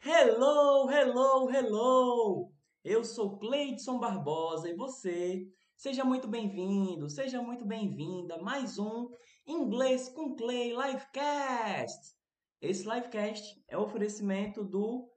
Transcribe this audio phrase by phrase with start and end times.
[0.00, 2.52] Hello, hello, hello!
[2.84, 5.44] Eu sou Cleidson Barbosa e você,
[5.76, 9.10] seja muito bem-vindo, seja muito bem-vinda mais um
[9.44, 12.14] Inglês com Clay Livecast.
[12.60, 15.10] Esse livecast é o oferecimento do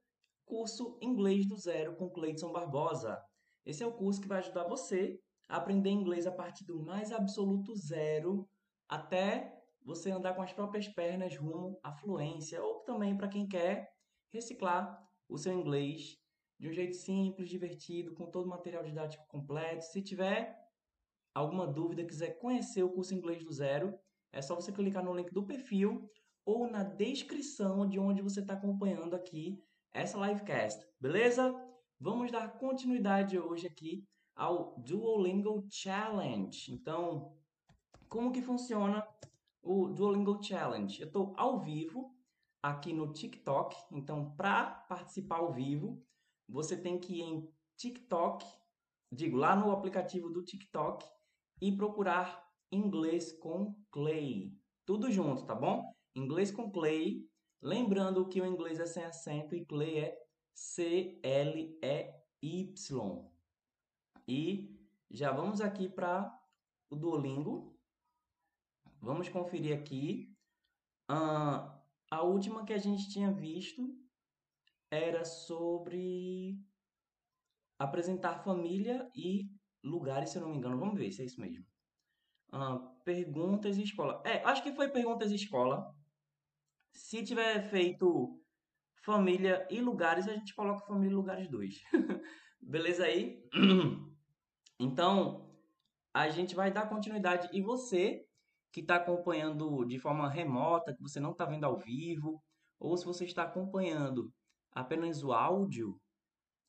[0.45, 3.21] curso Inglês do Zero com Cleidson Barbosa.
[3.63, 7.11] Esse é o curso que vai ajudar você a aprender inglês a partir do mais
[7.11, 8.49] absoluto zero
[8.89, 9.55] até
[9.85, 13.87] você andar com as próprias pernas rumo à fluência, ou também para quem quer
[14.31, 16.17] reciclar o seu inglês
[16.59, 19.85] de um jeito simples, divertido, com todo o material didático completo.
[19.85, 20.55] Se tiver
[21.33, 23.97] alguma dúvida, quiser conhecer o curso Inglês do Zero,
[24.31, 26.09] é só você clicar no link do perfil
[26.45, 29.61] ou na descrição de onde você está acompanhando aqui
[29.93, 31.53] essa livecast, beleza?
[31.99, 36.71] Vamos dar continuidade hoje aqui ao Duolingo Challenge.
[36.71, 37.35] Então,
[38.07, 39.05] como que funciona
[39.61, 41.01] o Duolingo Challenge?
[41.01, 42.15] Eu estou ao vivo
[42.61, 43.75] aqui no TikTok.
[43.91, 46.05] Então, para participar ao vivo,
[46.47, 48.45] você tem que ir em TikTok,
[49.11, 51.05] digo, lá no aplicativo do TikTok
[51.61, 54.55] e procurar inglês com Clay.
[54.85, 55.91] Tudo junto, tá bom?
[56.15, 57.27] Inglês com Clay.
[57.61, 60.21] Lembrando que o inglês é sem acento e Clay é
[60.53, 61.81] C-L-E-Y.
[64.27, 66.39] E já vamos aqui para
[66.89, 67.77] o Duolingo.
[68.99, 70.35] Vamos conferir aqui.
[71.09, 71.80] Uh,
[72.11, 73.81] a última que a gente tinha visto
[74.91, 76.59] era sobre
[77.79, 79.49] apresentar família e
[79.81, 80.77] lugares, se eu não me engano.
[80.77, 81.65] Vamos ver se é isso mesmo.
[83.05, 84.21] Perguntas e escola.
[84.25, 85.89] É, acho que foi perguntas e escola.
[86.93, 88.37] Se tiver feito
[89.03, 91.81] família e lugares, a gente coloca família e lugares dois.
[92.61, 93.41] Beleza aí?
[94.83, 95.47] Então,
[96.11, 97.47] a gente vai dar continuidade.
[97.53, 98.25] E você
[98.71, 102.41] que está acompanhando de forma remota, que você não está vendo ao vivo,
[102.79, 104.31] ou se você está acompanhando
[104.71, 105.99] apenas o áudio,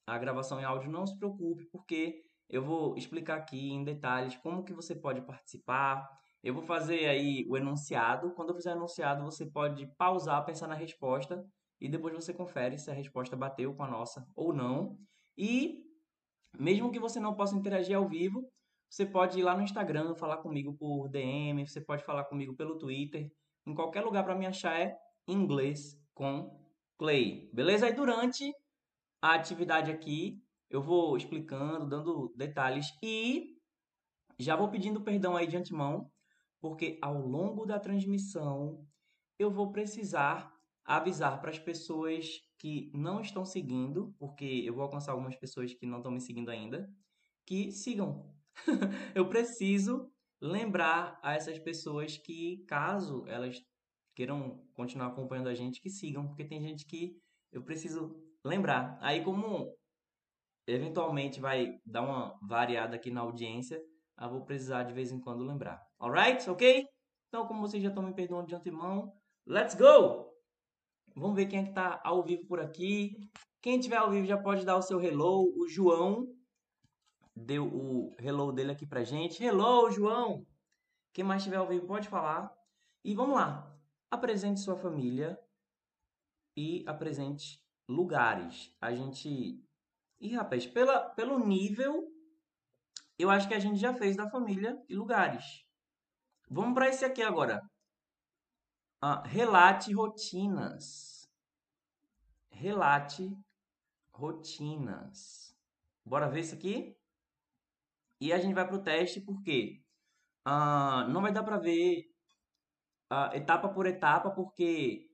[0.06, 4.64] a gravação em áudio, não se preocupe, porque eu vou explicar aqui em detalhes como
[4.64, 6.07] que você pode participar.
[6.42, 8.33] Eu vou fazer aí o enunciado.
[8.35, 11.42] Quando eu fizer o enunciado, você pode pausar, pensar na resposta
[11.80, 14.98] e depois você confere se a resposta bateu com a nossa ou não.
[15.36, 15.83] E
[16.58, 18.46] mesmo que você não possa interagir ao vivo,
[18.92, 22.77] você pode ir lá no Instagram, falar comigo por DM, você pode falar comigo pelo
[22.77, 23.33] Twitter.
[23.67, 24.95] Em qualquer lugar para me achar é
[25.27, 26.61] inglês com
[26.98, 27.48] Clay.
[27.55, 27.86] Beleza?
[27.86, 28.55] Aí durante
[29.23, 33.57] a atividade aqui, eu vou explicando, dando detalhes e
[34.39, 36.13] já vou pedindo perdão aí de antemão,
[36.61, 38.86] porque ao longo da transmissão
[39.39, 40.55] eu vou precisar
[40.85, 45.86] avisar para as pessoas que não estão seguindo, porque eu vou alcançar algumas pessoas que
[45.86, 46.92] não estão me seguindo ainda,
[47.47, 48.30] que sigam,
[49.14, 53.57] eu preciso lembrar a essas pessoas que, caso elas
[54.14, 57.17] queiram continuar acompanhando a gente, que sigam, porque tem gente que
[57.52, 58.14] eu preciso
[58.45, 58.98] lembrar.
[59.01, 59.74] Aí, como
[60.67, 63.80] eventualmente vai dar uma variada aqui na audiência,
[64.20, 65.80] eu vou precisar de vez em quando lembrar.
[65.98, 66.48] Alright?
[66.48, 66.85] Ok?
[67.29, 69.12] Então, como vocês já estão me perdoando de antemão,
[69.46, 70.30] let's go!
[71.14, 73.17] Vamos ver quem é que está ao vivo por aqui.
[73.61, 75.52] Quem estiver ao vivo já pode dar o seu hello.
[75.57, 76.27] O João
[77.34, 79.42] deu o hello dele aqui pra gente.
[79.42, 80.46] Hello, João!
[81.12, 82.52] Quem mais estiver ao vivo pode falar.
[83.04, 83.74] E vamos lá.
[84.10, 85.38] Apresente sua família
[86.56, 88.74] e apresente lugares.
[88.80, 89.62] A gente.
[90.20, 92.08] Ih, rapaz, pela, pelo nível,
[93.18, 95.66] eu acho que a gente já fez da família e lugares.
[96.48, 97.60] Vamos para esse aqui agora.
[99.00, 101.28] Ah, relate rotinas.
[102.50, 103.36] Relate
[104.12, 105.56] rotinas.
[106.04, 106.96] Bora ver isso aqui?
[108.22, 109.83] E a gente vai para o teste porque
[110.46, 112.05] uh, não vai dar para ver
[113.33, 115.10] etapa por etapa, porque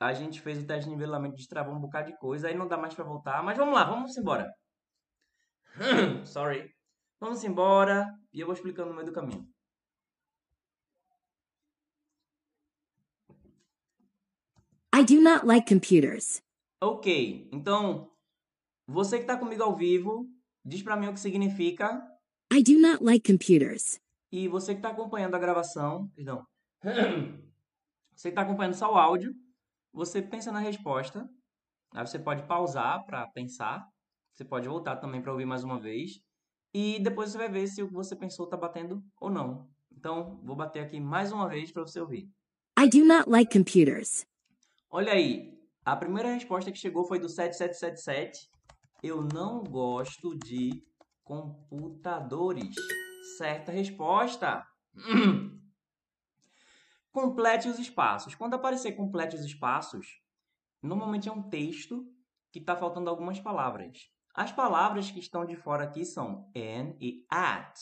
[0.00, 2.76] a gente fez o teste de nivelamento, destravou um bocado de coisa, aí não dá
[2.76, 3.42] mais para voltar.
[3.42, 4.54] Mas vamos lá, vamos embora.
[6.24, 6.72] Sorry.
[7.18, 9.52] Vamos embora e eu vou explicando no meio do caminho.
[14.94, 16.40] I do not like computers.
[16.80, 18.12] Ok, então
[18.86, 20.30] você que está comigo ao vivo,
[20.64, 22.13] diz para mim o que significa
[22.54, 23.98] I do not like computers.
[24.30, 26.46] E você que está acompanhando a gravação, perdão,
[28.14, 29.34] você que está acompanhando só o áudio,
[29.92, 31.28] você pensa na resposta.
[31.92, 33.84] Aí você pode pausar para pensar.
[34.32, 36.20] Você pode voltar também para ouvir mais uma vez.
[36.72, 39.68] E depois você vai ver se o que você pensou está batendo ou não.
[39.90, 42.30] Então, vou bater aqui mais uma vez para você ouvir.
[42.78, 44.24] I do not like computers.
[44.88, 48.48] Olha aí, a primeira resposta que chegou foi do 7777.
[49.02, 50.84] Eu não gosto de
[51.24, 52.74] computadores.
[53.36, 54.64] Certa resposta.
[57.10, 58.34] Complete os espaços.
[58.34, 60.20] Quando aparecer complete os espaços,
[60.82, 62.06] normalmente é um texto
[62.52, 64.10] que está faltando algumas palavras.
[64.34, 67.78] As palavras que estão de fora aqui são and e at.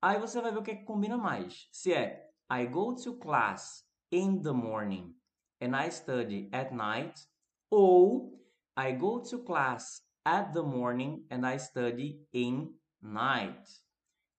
[0.00, 1.68] Aí você vai ver o que, é que combina mais.
[1.72, 5.16] Se é I go to class in the morning
[5.60, 7.28] and I study at night,
[7.68, 8.40] ou
[8.78, 13.62] I go to class at the morning and I study in night.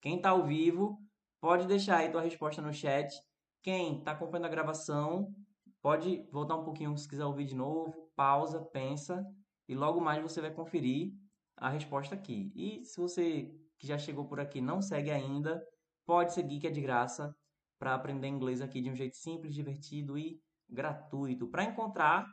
[0.02, 1.00] Quem está ao vivo,
[1.42, 3.14] pode deixar aí tua resposta no chat.
[3.62, 5.34] Quem está acompanhando a gravação,
[5.82, 9.26] pode voltar um pouquinho se quiser ouvir de novo, pausa, pensa
[9.68, 11.14] e logo mais você vai conferir
[11.58, 12.52] a resposta aqui.
[12.56, 15.66] E se você que já chegou por aqui não segue ainda,
[16.06, 17.36] pode seguir que é de graça
[17.78, 20.40] para aprender inglês aqui de um jeito simples, divertido e
[20.70, 21.48] gratuito.
[21.48, 22.26] Para encontrar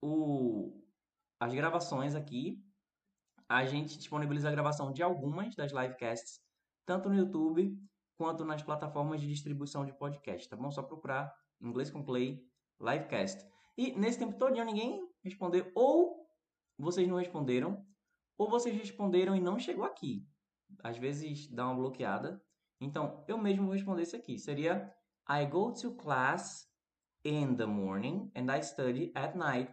[0.00, 0.83] o,
[1.40, 2.62] as gravações aqui,
[3.48, 6.40] a gente disponibiliza a gravação de algumas das livecasts,
[6.86, 7.76] tanto no YouTube
[8.16, 10.70] quanto nas plataformas de distribuição de podcast, tá bom?
[10.70, 12.42] Só procurar Inglês com Play
[12.80, 13.44] Livecast.
[13.76, 16.24] E nesse tempo todo ninguém respondeu, ou
[16.78, 17.84] vocês não responderam,
[18.38, 20.26] ou vocês responderam e não chegou aqui.
[20.82, 22.42] Às vezes dá uma bloqueada.
[22.80, 24.38] Então, eu mesmo vou responder isso aqui.
[24.38, 24.92] Seria
[25.28, 26.68] I go to class
[27.24, 29.72] in the morning and I study at night.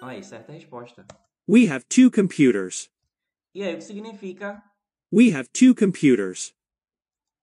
[0.00, 1.04] Aí, certa resposta.
[1.48, 2.88] We have two computers.
[3.54, 4.62] E aí, o que significa?
[5.12, 6.54] We have two computers.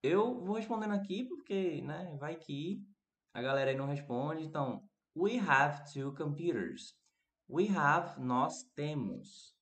[0.01, 2.81] Eu vou respondendo aqui porque, né, vai que
[3.33, 4.43] a galera aí não responde.
[4.43, 6.95] Então, we have two computers.
[7.49, 9.53] We have, nós temos.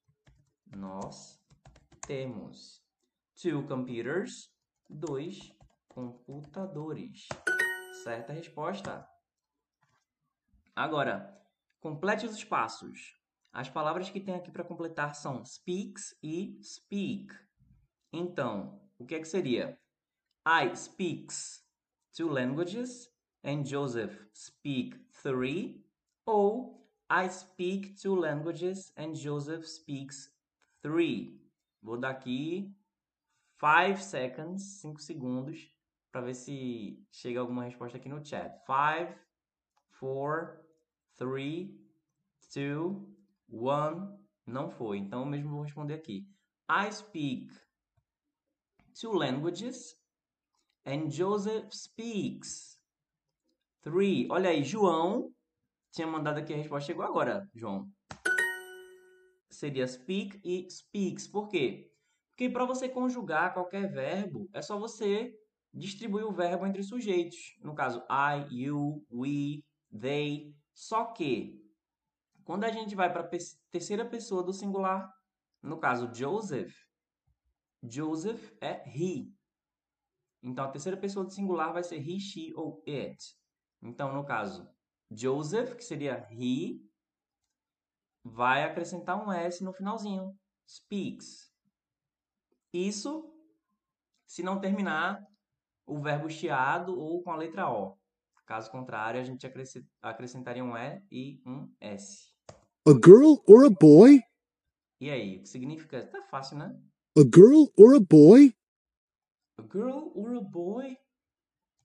[0.76, 1.40] Nós
[2.06, 2.84] temos.
[3.42, 4.52] Two computers,
[4.88, 5.52] dois
[5.88, 7.28] computadores.
[8.04, 9.08] Certa resposta.
[10.76, 11.43] Agora,
[11.84, 13.20] complete os espaços.
[13.52, 17.36] As palavras que tem aqui para completar são speaks e speak.
[18.14, 19.78] Então, o que é que seria?
[20.48, 21.62] I speaks
[22.16, 23.12] two languages
[23.44, 25.86] and Joseph speak three.
[26.26, 30.34] Ou I speak two languages and Joseph speaks
[30.82, 31.46] three.
[31.82, 32.74] Vou dar aqui
[33.58, 35.70] five seconds, 5 segundos,
[36.14, 38.58] para ver se chega alguma resposta aqui no chat.
[38.66, 39.20] 5,
[40.00, 40.63] 4,
[41.18, 41.70] 3,
[42.56, 43.14] 2,
[43.50, 44.24] 1.
[44.46, 46.28] Não foi, então eu mesmo vou responder aqui.
[46.70, 47.54] I speak
[48.94, 49.96] two languages
[50.86, 52.78] and Joseph speaks
[53.82, 54.28] three.
[54.30, 55.32] Olha aí, João
[55.92, 57.88] tinha mandado aqui a resposta, chegou agora, João.
[59.50, 61.28] Seria speak e speaks.
[61.28, 61.92] Por quê?
[62.30, 65.32] Porque para você conjugar qualquer verbo, é só você
[65.72, 67.56] distribuir o verbo entre sujeitos.
[67.62, 70.52] No caso, I, you, we, they.
[70.74, 71.64] Só que,
[72.44, 73.30] quando a gente vai para a
[73.72, 75.14] terceira pessoa do singular,
[75.62, 76.76] no caso, Joseph,
[77.82, 79.32] Joseph é he.
[80.42, 83.38] Então, a terceira pessoa do singular vai ser he, she ou it.
[83.82, 84.68] Então, no caso,
[85.10, 86.82] Joseph, que seria he,
[88.24, 90.38] vai acrescentar um S no finalzinho.
[90.68, 91.54] Speaks.
[92.74, 93.30] Isso
[94.26, 95.26] se não terminar
[95.86, 97.98] o verbo chiado ou com a letra O.
[98.46, 99.48] Caso contrário, a gente
[100.02, 102.34] acrescentaria um E e um S.
[102.86, 104.22] A girl or a boy?
[105.00, 106.06] E aí, o que significa?
[106.08, 106.78] Tá fácil, né?
[107.18, 108.54] A girl or a boy?
[109.58, 110.98] A girl or a boy?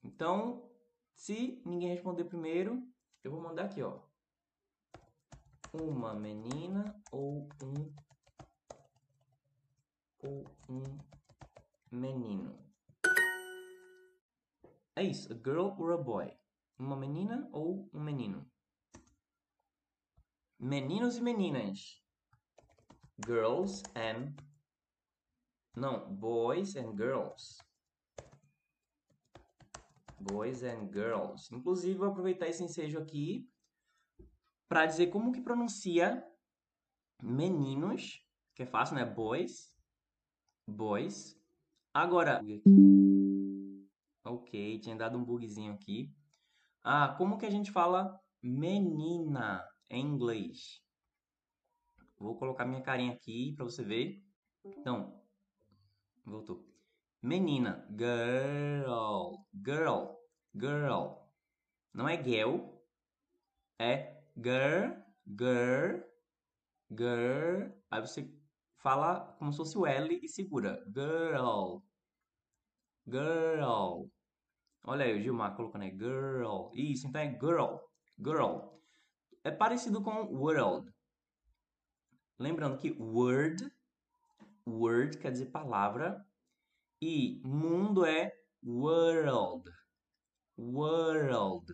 [0.02, 0.68] Então,
[1.14, 2.82] se ninguém responder primeiro,
[3.22, 4.00] eu vou mandar aqui, ó.
[5.72, 7.94] Uma menina ou um
[10.20, 10.82] ou um
[11.90, 12.58] menino?
[14.96, 16.37] É isso, a girl or a boy?
[16.78, 18.48] Uma menina ou um menino?
[20.58, 22.02] Meninos e meninas.
[23.26, 24.34] Girls and
[25.76, 27.58] não, boys and girls.
[30.20, 31.54] Boys and girls.
[31.54, 33.48] Inclusive, vou aproveitar esse ensejo aqui
[34.68, 36.24] para dizer como que pronuncia
[37.22, 39.04] meninos, que é fácil, né?
[39.04, 39.78] Boys
[40.68, 41.36] boys.
[41.94, 42.42] Agora,
[44.24, 46.12] ok, tinha dado um bugzinho aqui.
[46.82, 50.82] Ah, como que a gente fala menina em inglês?
[52.18, 54.22] Vou colocar minha carinha aqui para você ver.
[54.64, 55.22] Então,
[56.24, 56.66] voltou.
[57.22, 60.16] Menina, girl, girl,
[60.54, 61.28] girl.
[61.92, 62.60] Não é girl,
[63.78, 64.92] é girl,
[65.26, 66.00] girl,
[66.90, 67.72] girl.
[67.90, 68.32] Aí você
[68.78, 70.84] fala como se fosse o L e segura.
[70.94, 71.82] Girl.
[73.06, 74.08] Girl.
[74.84, 75.90] Olha aí o Gilmar colocando aí.
[75.90, 76.70] Girl.
[76.72, 77.76] Isso, então é girl.
[78.18, 78.78] Girl.
[79.44, 80.90] É parecido com world.
[82.38, 83.70] Lembrando que word,
[84.66, 86.24] word quer dizer palavra.
[87.00, 88.32] E mundo é
[88.64, 89.70] world.
[90.56, 91.72] World.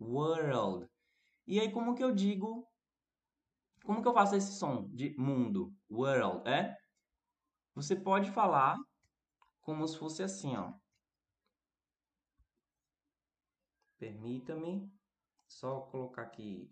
[0.00, 0.86] World.
[1.46, 2.66] E aí, como que eu digo
[3.84, 5.72] Como que eu faço esse som de mundo?
[5.90, 6.74] World, é?
[7.74, 8.76] Você pode falar
[9.60, 10.72] como se fosse assim, ó.
[14.04, 14.92] Permita-me
[15.48, 16.70] só colocar aqui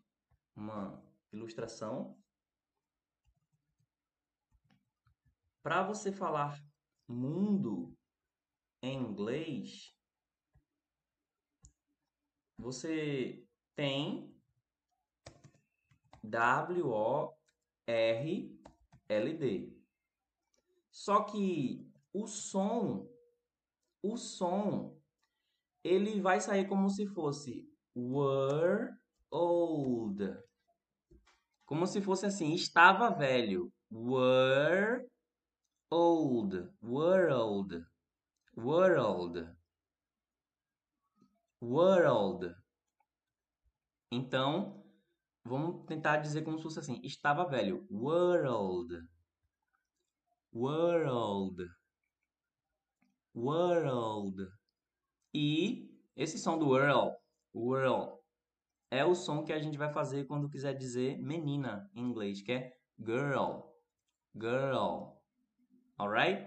[0.54, 2.22] uma ilustração.
[5.62, 6.62] Para você falar
[7.08, 7.96] mundo
[8.82, 9.96] em inglês,
[12.58, 13.42] você
[13.74, 14.38] tem
[16.22, 17.34] W-O-R-L-D.
[20.90, 23.08] Só que o som,
[24.02, 25.01] o som,
[25.84, 28.90] ele vai sair como se fosse were
[29.30, 30.22] old.
[31.66, 33.72] Como se fosse assim, estava velho.
[33.90, 35.06] Were
[35.90, 37.84] old, world,
[38.56, 39.48] world,
[41.60, 42.54] world.
[44.10, 44.84] Então,
[45.44, 47.86] vamos tentar dizer como se fosse assim, estava velho.
[47.90, 49.06] World,
[50.52, 51.66] world,
[53.34, 54.61] world.
[55.34, 57.16] E esse som do world,
[57.54, 58.12] world,
[58.90, 62.52] é o som que a gente vai fazer quando quiser dizer menina em inglês, que
[62.52, 63.60] é girl,
[64.34, 65.16] girl.
[65.98, 66.46] Alright?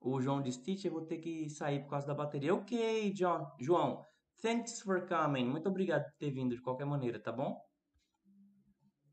[0.00, 2.54] O João disse, teacher, vou ter que sair por causa da bateria.
[2.54, 4.04] Ok, John, João,
[4.42, 5.44] thanks for coming.
[5.44, 7.60] Muito obrigado por ter vindo de qualquer maneira, tá bom?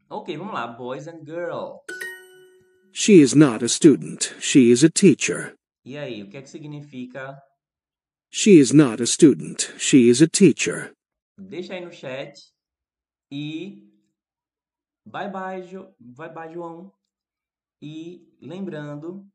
[0.10, 0.66] Ok, vamos lá.
[0.66, 1.82] Boys and girls.
[2.94, 4.34] She is not a student.
[4.39, 5.54] She is a teacher.
[5.86, 7.38] E aí, o que é que significa?
[8.29, 9.74] She is not a student.
[9.77, 10.93] She is a teacher.
[11.38, 12.53] Deixa aí no chat.
[13.31, 13.89] E
[15.05, 15.93] bye bye, jo...
[16.00, 16.91] bye bye, João.
[17.81, 19.27] E lembrando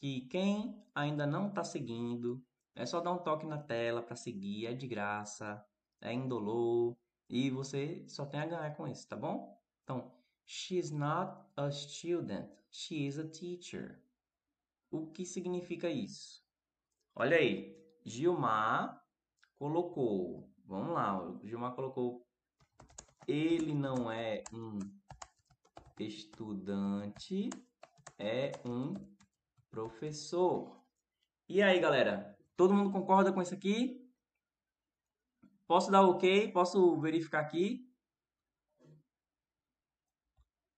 [0.00, 2.42] que quem ainda não está seguindo,
[2.74, 5.64] é só dar um toque na tela para seguir, é de graça,
[6.00, 6.96] é indolor
[7.28, 9.60] e você só tem a ganhar com isso, tá bom?
[9.84, 10.12] Então,
[10.44, 14.02] she is not a student, she is a teacher.
[14.90, 16.42] O que significa isso?
[17.14, 19.02] Olha aí, Gilmar
[19.58, 22.26] colocou, vamos lá, o Gilmar colocou,
[23.26, 24.78] ele não é um
[25.98, 27.50] estudante,
[28.18, 28.94] é um
[29.70, 30.80] professor.
[31.48, 32.36] E aí, galera?
[32.56, 34.00] Todo mundo concorda com isso aqui?
[35.66, 36.50] Posso dar OK?
[36.52, 37.86] Posso verificar aqui?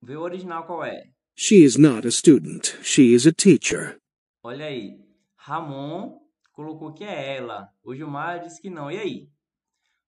[0.03, 1.13] Ver o original qual é.
[1.35, 2.79] She is not a student.
[2.83, 4.01] She is a teacher.
[4.43, 5.01] Olha aí.
[5.37, 6.22] Ramon
[6.53, 7.69] colocou que é ela.
[7.83, 8.91] O Gilmar disse que não.
[8.91, 9.31] E aí?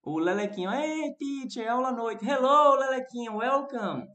[0.02, 2.24] O Lelequinho, hey, teacher, aula à noite.
[2.24, 4.06] Hello, Lelequinho, welcome.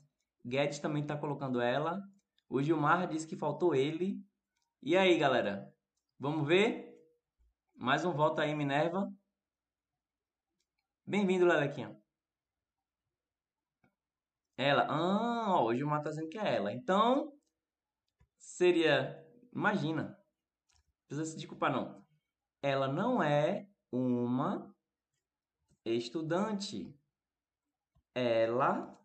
[0.46, 2.00] Guedes também está colocando ela.
[2.48, 4.24] O Gilmar disse que faltou ele.
[4.82, 5.68] E aí, galera?
[6.20, 6.96] Vamos ver?
[7.76, 9.12] Mais um voto aí, Minerva.
[11.06, 12.00] Bem-vindo, Lelequinho.
[14.56, 14.86] Ela.
[14.90, 16.72] Ah, ó, o Gilmar tá dizendo que é ela.
[16.72, 17.34] Então,
[18.38, 19.26] seria.
[19.52, 20.04] Imagina.
[20.04, 21.99] Não precisa se desculpar, não.
[22.62, 24.76] Ela não é uma
[25.86, 26.94] estudante.
[28.14, 29.00] Ela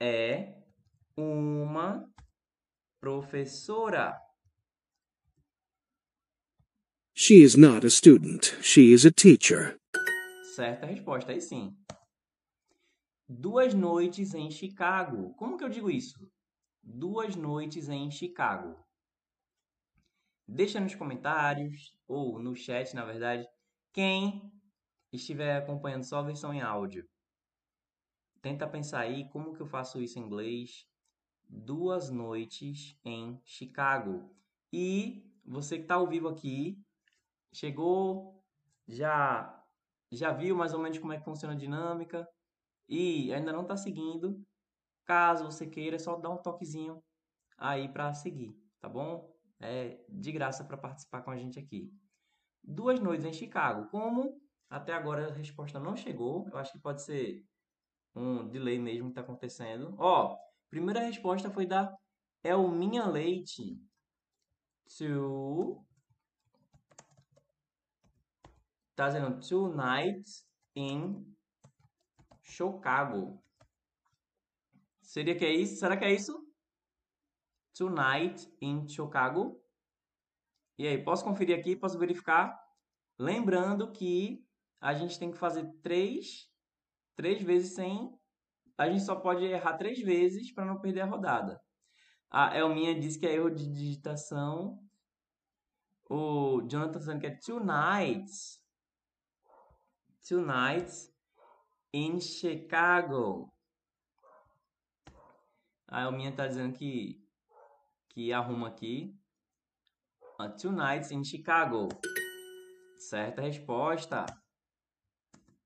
[0.00, 0.60] é
[1.16, 2.10] uma
[3.00, 4.20] professora.
[7.14, 8.56] She is not a student.
[8.62, 9.78] She is a teacher.
[10.56, 11.76] Certa resposta, aí sim.
[13.28, 15.32] Duas noites em Chicago.
[15.34, 16.28] Como que eu digo isso?
[16.82, 18.74] Duas noites em Chicago.
[20.52, 23.46] Deixa nos comentários, ou no chat, na verdade,
[23.92, 24.52] quem
[25.12, 27.08] estiver acompanhando só a versão em áudio.
[28.42, 30.84] Tenta pensar aí como que eu faço isso em inglês.
[31.48, 34.28] Duas noites em Chicago.
[34.72, 36.76] E você que está ao vivo aqui,
[37.52, 38.44] chegou,
[38.88, 39.56] já
[40.10, 42.28] já viu mais ou menos como é que funciona a dinâmica
[42.88, 44.44] e ainda não está seguindo,
[45.04, 47.00] caso você queira, é só dar um toquezinho
[47.56, 49.29] aí para seguir, tá bom?
[49.60, 51.92] É de graça para participar com a gente aqui.
[52.62, 53.88] Duas noites em Chicago.
[53.90, 57.44] Como até agora a resposta não chegou, eu acho que pode ser
[58.14, 59.94] um delay mesmo que está acontecendo.
[59.98, 60.36] Ó,
[60.68, 61.94] primeira resposta foi da
[62.42, 63.78] Elminha Leite.
[64.98, 65.84] To
[69.00, 71.24] Tá dizendo two nights in
[72.42, 73.42] Chicago.
[75.00, 75.76] Seria que é isso?
[75.76, 76.49] Será que é isso?
[77.80, 79.58] Tonight in Chicago.
[80.76, 82.54] E aí, posso conferir aqui, posso verificar.
[83.18, 84.46] Lembrando que
[84.78, 86.46] a gente tem que fazer três,
[87.16, 88.14] três vezes sem...
[88.76, 91.58] A gente só pode errar três vezes para não perder a rodada.
[92.30, 94.78] A Elminha disse que é erro de digitação.
[96.10, 98.60] O Jonathan dizendo que é two nights
[100.28, 101.10] two nights
[101.92, 103.52] in Chicago.
[105.88, 107.20] A Elminha tá dizendo que,
[108.10, 109.14] que arruma aqui.
[110.38, 111.88] Uh, two nights in Chicago.
[112.98, 114.26] Certa resposta.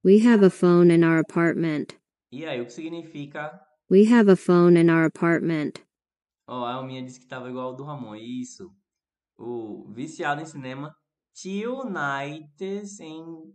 [0.02, 1.94] We have a phone in our apartment.
[2.30, 3.60] E aí, o que significa?
[3.90, 5.80] We have a phone in our apartment.
[6.46, 8.16] Ó, a Elminha disse que tava igual ao do Ramon.
[8.16, 8.70] Isso.
[9.38, 10.94] O viciado em cinema.
[11.34, 13.54] Two nights in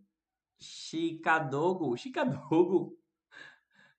[0.59, 1.95] Chicago.
[1.95, 2.95] Chicago?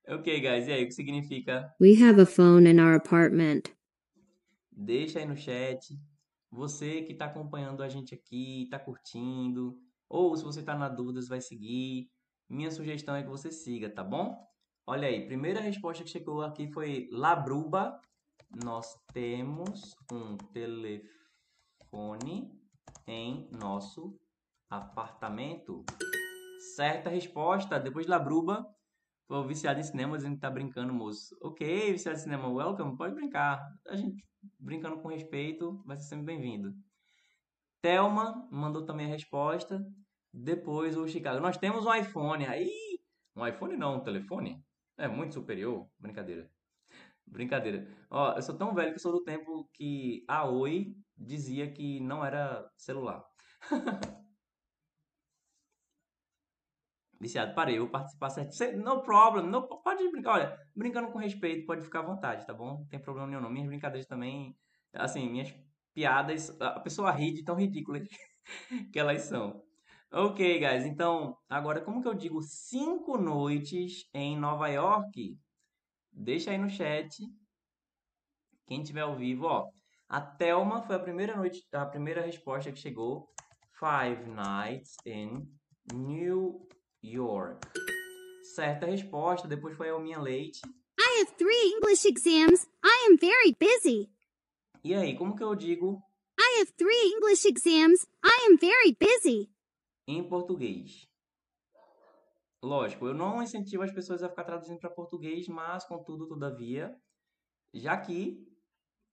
[0.09, 0.67] Ok, guys.
[0.67, 1.73] E aí, o que significa?
[1.79, 3.71] We have a phone in our apartment.
[4.83, 5.95] Deixa aí no chat.
[6.51, 11.21] Você que está acompanhando a gente aqui, está curtindo, ou se você está na dúvida,
[11.29, 12.11] vai seguir.
[12.49, 14.43] Minha sugestão é que você siga, tá bom?
[14.87, 18.01] Olha aí, primeira resposta que chegou aqui foi Labruba.
[18.65, 22.51] Nós temos um telefone
[23.07, 24.19] em nosso
[24.71, 25.85] apartamento.
[26.75, 27.79] Certa resposta.
[27.79, 28.67] Depois de Labruba,
[29.47, 31.37] viciado em cinema dizendo que tá brincando, moço.
[31.41, 33.61] Ok, viciado em cinema, welcome, pode brincar.
[33.87, 34.25] A gente
[34.59, 36.75] brincando com respeito, vai ser sempre bem-vindo.
[37.83, 39.85] Thelma mandou também a resposta.
[40.33, 41.41] Depois o Chicago.
[41.41, 42.47] Nós temos um iPhone.
[42.47, 42.71] Aí,
[43.35, 44.63] um iPhone não, um telefone.
[44.97, 45.89] É muito superior.
[45.99, 46.51] Brincadeira.
[47.27, 47.89] Brincadeira.
[48.11, 52.25] Ó, eu sou tão velho que sou do tempo que a Oi dizia que não
[52.25, 53.25] era celular.
[57.21, 58.79] Viciado, parei, eu vou participar certo.
[58.79, 60.33] No problem, no, pode brincar.
[60.33, 62.79] Olha, brincando com respeito, pode ficar à vontade, tá bom?
[62.79, 63.51] Não tem problema nenhum, não.
[63.51, 64.57] Minhas brincadeiras também,
[64.95, 65.55] assim, minhas
[65.93, 68.09] piadas, a pessoa ri de tão ridículas
[68.91, 69.63] que elas são.
[70.11, 75.39] Ok, guys, então, agora como que eu digo cinco noites em Nova York?
[76.11, 77.23] Deixa aí no chat.
[78.67, 79.69] Quem tiver ao vivo, ó.
[80.09, 83.29] A Thelma foi a primeira noite, a primeira resposta que chegou.
[83.79, 85.47] Five nights in
[85.93, 86.67] New
[87.03, 87.67] York.
[88.55, 90.61] Certa resposta, depois foi a minha Leite.
[90.99, 92.67] I have three English exams.
[92.85, 94.11] I am very busy.
[94.85, 96.03] E aí, como que eu digo
[96.39, 98.07] I have three English exams.
[98.25, 99.51] I am very busy.
[100.07, 101.09] em português?
[102.63, 106.95] Lógico, eu não incentivo as pessoas a ficar traduzindo para português, mas contudo, todavia,
[107.73, 108.47] já que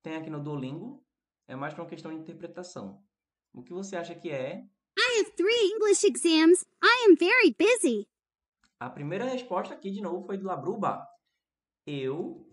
[0.02, 1.06] tem aqui no Duolingo,
[1.48, 3.02] é mais para uma questão de interpretação.
[3.54, 4.66] O que você acha que é?
[4.98, 6.66] I have three English exams.
[6.82, 8.08] I am very busy.
[8.80, 11.08] A primeira resposta aqui de novo foi do Labruba.
[11.86, 12.50] Eu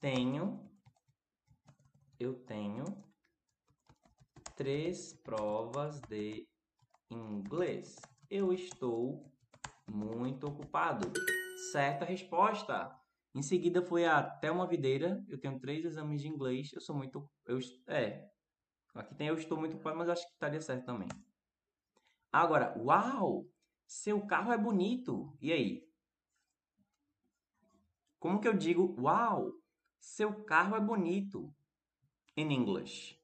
[0.00, 0.68] tenho
[2.20, 2.84] eu tenho
[4.56, 6.48] três provas de
[7.10, 7.94] inglês.
[8.28, 9.32] Eu estou
[9.88, 11.12] muito ocupado.
[11.70, 12.92] Certa resposta.
[13.34, 15.24] Em seguida foi a Thelma Videira.
[15.28, 16.72] Eu tenho três exames de inglês.
[16.72, 17.30] Eu sou muito.
[17.46, 18.28] Eu, é.
[18.94, 21.08] Aqui tem eu estou muito ocupado, mas acho que estaria certo também.
[22.38, 23.50] Agora, uau!
[23.84, 25.36] Seu carro é bonito.
[25.40, 25.92] E aí?
[28.20, 29.52] Como que eu digo, uau?
[29.98, 31.52] Seu carro é bonito.
[32.36, 33.20] In English.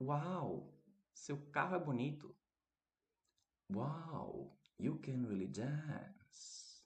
[0.00, 0.72] Uau!
[1.12, 2.34] Seu carro é bonito.
[3.68, 6.82] Wow, you can really dance.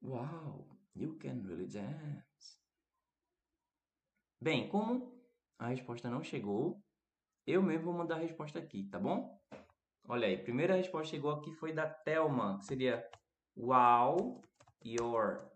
[0.00, 2.58] Wow, you can really dance.
[4.40, 5.14] Bem, como
[5.58, 6.82] a resposta não chegou,
[7.46, 9.40] eu mesmo vou mandar a resposta aqui, tá bom?
[10.08, 13.08] Olha aí, primeira resposta chegou aqui foi da Thelma, que seria
[13.56, 14.42] Wow,
[14.84, 15.50] your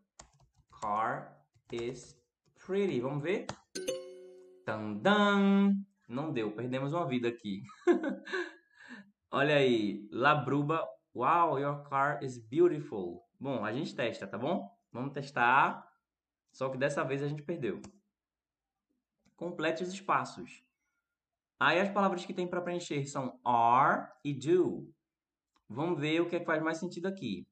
[0.80, 1.36] car
[1.72, 2.16] is
[2.64, 3.00] pretty.
[3.00, 3.46] Vamos ver?
[4.64, 5.74] Tandam!
[6.08, 7.62] Não deu, perdemos uma vida aqui.
[9.30, 10.84] Olha aí, Labruba.
[11.14, 13.22] Wow, your car is beautiful.
[13.38, 14.68] Bom, a gente testa, tá bom?
[14.92, 15.86] Vamos testar.
[16.52, 17.80] Só que dessa vez a gente perdeu.
[19.36, 20.64] Complete os espaços.
[21.60, 24.90] Aí as palavras que tem para preencher são are e do.
[25.68, 27.46] Vamos ver o que, é que faz mais sentido aqui.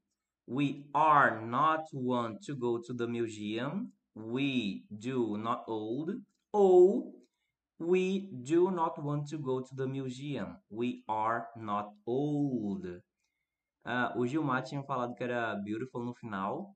[0.48, 3.92] We are not want to go to the museum.
[4.16, 6.22] We do not old.
[6.52, 7.14] Ou
[7.78, 10.56] we do not want to go to the museum.
[10.70, 12.86] We are not old.
[13.84, 16.74] Uh, o Gilmar tinha falado que era beautiful no final.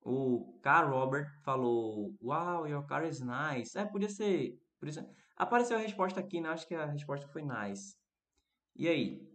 [0.00, 3.76] O Carl Robert falou, wow, your car is nice.
[3.76, 5.08] É, podia ser, podia ser.
[5.38, 6.48] Apareceu a resposta aqui, né?
[6.48, 7.96] Acho que a resposta foi nice.
[8.74, 9.28] E aí?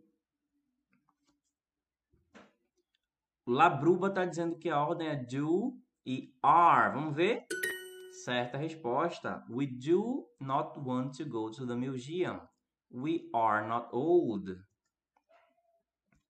[3.47, 6.93] Labruba está dizendo que a ordem é do e are.
[6.93, 7.45] Vamos ver?
[8.25, 9.45] Certa resposta.
[9.49, 12.41] We do not want to go to the museum.
[12.91, 14.61] We are not old.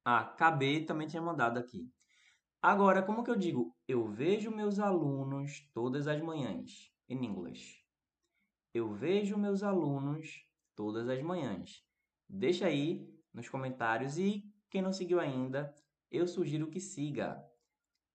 [0.06, 1.92] Ah, KB também tinha mandado aqui.
[2.62, 3.76] Agora, como que eu digo?
[3.88, 6.92] Eu vejo meus alunos todas as manhãs.
[7.10, 7.83] In English.
[8.74, 11.84] Eu vejo meus alunos todas as manhãs.
[12.28, 15.74] Deixa aí nos comentários e quem não seguiu ainda,
[16.10, 17.44] eu sugiro que siga.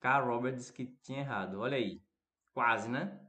[0.01, 0.21] K.
[0.21, 1.61] Robert disse que tinha errado.
[1.61, 2.03] Olha aí.
[2.53, 3.25] Quase, né?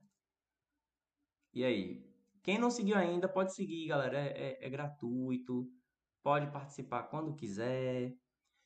[1.53, 2.03] E aí?
[2.41, 4.17] Quem não seguiu ainda, pode seguir, galera.
[4.17, 5.71] É, é, é gratuito.
[6.23, 8.15] Pode participar quando quiser.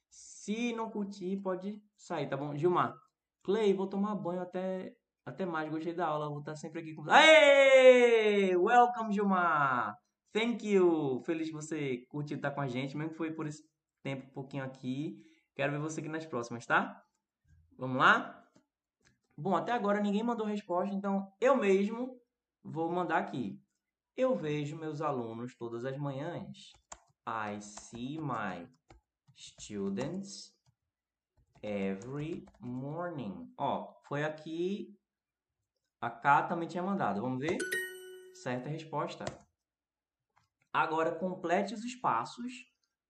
[0.09, 2.55] Se não curtir, pode sair, tá bom?
[2.55, 2.95] Gilmar,
[3.41, 5.69] Clay, vou tomar banho até, até mais.
[5.69, 6.29] Gostei da aula.
[6.29, 8.55] Vou estar sempre aqui com Aê!
[8.55, 9.97] Welcome, Gilmar!
[10.31, 11.21] Thank you!
[11.25, 13.63] Feliz que você curtiu estar com a gente, mesmo que foi por esse
[14.01, 15.23] tempo, um pouquinho aqui.
[15.55, 17.03] Quero ver você aqui nas próximas, tá?
[17.77, 18.43] Vamos lá?
[19.37, 22.19] Bom, até agora ninguém mandou resposta, então eu mesmo
[22.63, 23.59] vou mandar aqui.
[24.15, 26.71] Eu vejo meus alunos todas as manhãs.
[27.27, 28.67] I see my
[29.35, 30.53] students
[31.61, 33.51] every morning.
[33.57, 34.95] Ó, foi aqui.
[36.03, 37.21] A K também tinha mandado.
[37.21, 37.57] Vamos ver?
[38.33, 39.23] Certa resposta.
[40.73, 42.51] Agora complete os espaços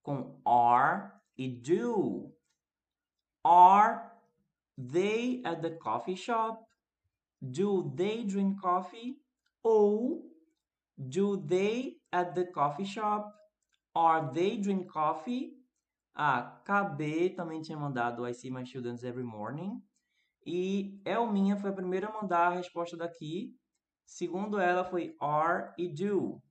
[0.03, 2.31] com are e do.
[3.43, 4.11] Are
[4.77, 6.63] they at the coffee shop?
[7.41, 9.19] Do they drink coffee?
[9.63, 10.31] Ou
[10.95, 13.27] do they at the coffee shop?
[13.95, 15.59] Are they drink coffee?
[16.13, 19.81] A KB também tinha mandado I see my students every morning.
[20.45, 23.55] E Elminha foi a primeira a mandar a resposta daqui.
[24.05, 26.41] Segundo ela, foi are e do.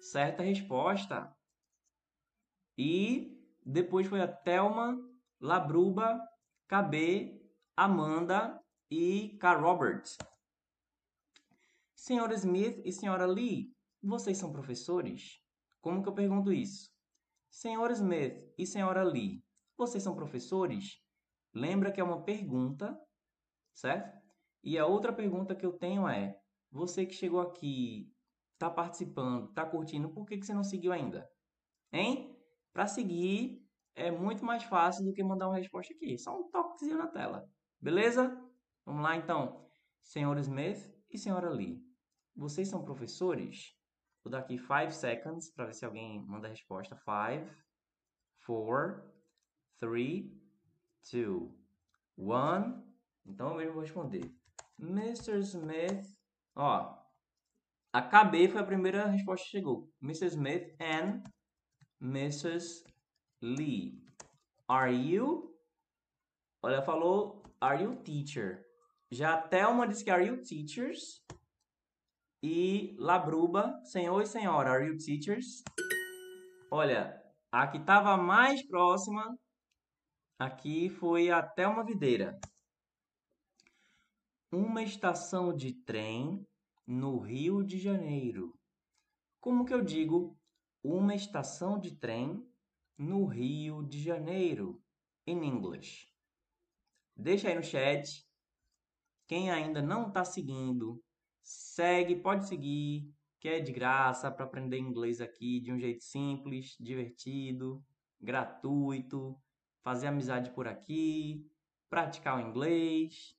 [0.00, 1.34] Certa resposta.
[2.76, 4.98] E depois foi a Thelma,
[5.40, 6.18] Labruba,
[6.68, 7.40] KB,
[7.76, 9.54] Amanda e K.
[9.54, 10.16] Roberts.
[11.94, 15.40] Senhora Smith e senhora Lee, vocês são professores?
[15.80, 16.90] Como que eu pergunto isso?
[17.48, 19.44] Senhora Smith e senhora Lee,
[19.76, 21.00] vocês são professores?
[21.54, 22.98] Lembra que é uma pergunta,
[23.74, 24.20] certo?
[24.62, 26.36] E a outra pergunta que eu tenho é:
[26.70, 28.10] você que chegou aqui,
[28.54, 31.28] está participando, está curtindo, por que, que você não seguiu ainda?
[31.92, 32.38] Hein?
[32.72, 33.62] Para seguir
[33.94, 36.16] é muito mais fácil do que mandar uma resposta aqui.
[36.16, 37.46] Só um toquezinho na tela.
[37.80, 38.28] Beleza?
[38.86, 39.68] Vamos lá então.
[40.02, 41.80] Senhor Smith e senhora Lee,
[42.34, 43.76] vocês são professores?
[44.24, 46.96] Vou dar aqui 5 seconds para ver se alguém manda a resposta.
[46.96, 47.50] 5,
[48.46, 49.12] 4,
[49.78, 50.41] 3,
[51.10, 51.50] 2,
[52.18, 52.82] 1.
[53.26, 54.30] Então eu mesmo vou responder.
[54.78, 55.38] Mr.
[55.40, 56.06] Smith.
[56.54, 57.02] Ó,
[57.92, 59.90] a KB foi a primeira resposta que chegou.
[60.02, 60.26] Mr.
[60.26, 61.22] Smith and
[62.00, 62.84] Mrs.
[63.40, 64.02] Lee.
[64.68, 65.54] Are you?
[66.62, 68.64] Olha, falou, are you teacher?
[69.10, 71.22] Já a Thelma disse que are you teachers?
[72.42, 75.62] E Labruba, senhor e senhora, are you teachers?
[76.70, 79.38] Olha, a que estava mais próxima
[80.38, 82.38] aqui foi até uma videira.
[84.50, 86.46] Uma estação de trem
[86.86, 88.58] no Rio de Janeiro.
[89.40, 90.38] Como que eu digo
[90.82, 92.46] uma estação de trem
[92.98, 94.82] no Rio de Janeiro
[95.26, 96.08] in English?
[97.16, 98.26] Deixa aí no chat.
[99.26, 101.02] Quem ainda não está seguindo,
[101.42, 106.76] Segue, pode seguir, que é de graça para aprender inglês aqui de um jeito simples,
[106.78, 107.84] divertido,
[108.20, 109.36] gratuito,
[109.82, 111.50] fazer amizade por aqui,
[111.88, 113.36] praticar o inglês.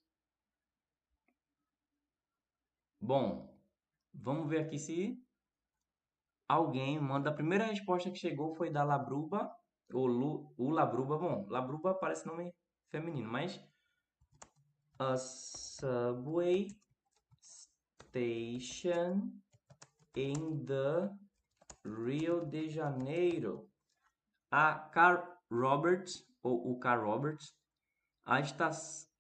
[3.00, 3.58] Bom,
[4.14, 5.22] vamos ver aqui se
[6.48, 7.30] alguém manda.
[7.30, 9.54] A primeira resposta que chegou foi da Labruba,
[9.92, 11.18] ou Lu, o Labruba.
[11.18, 12.54] Bom, Labruba parece nome
[12.90, 13.60] feminino, mas
[15.00, 16.68] a Subway
[17.42, 19.32] station
[20.16, 21.10] in the
[21.84, 23.68] Rio de Janeiro.
[24.52, 27.56] A Car Roberts, ou o Car Roberts,
[28.26, 28.70] a, esta,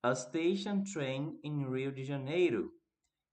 [0.03, 2.71] a station train in Rio de Janeiro.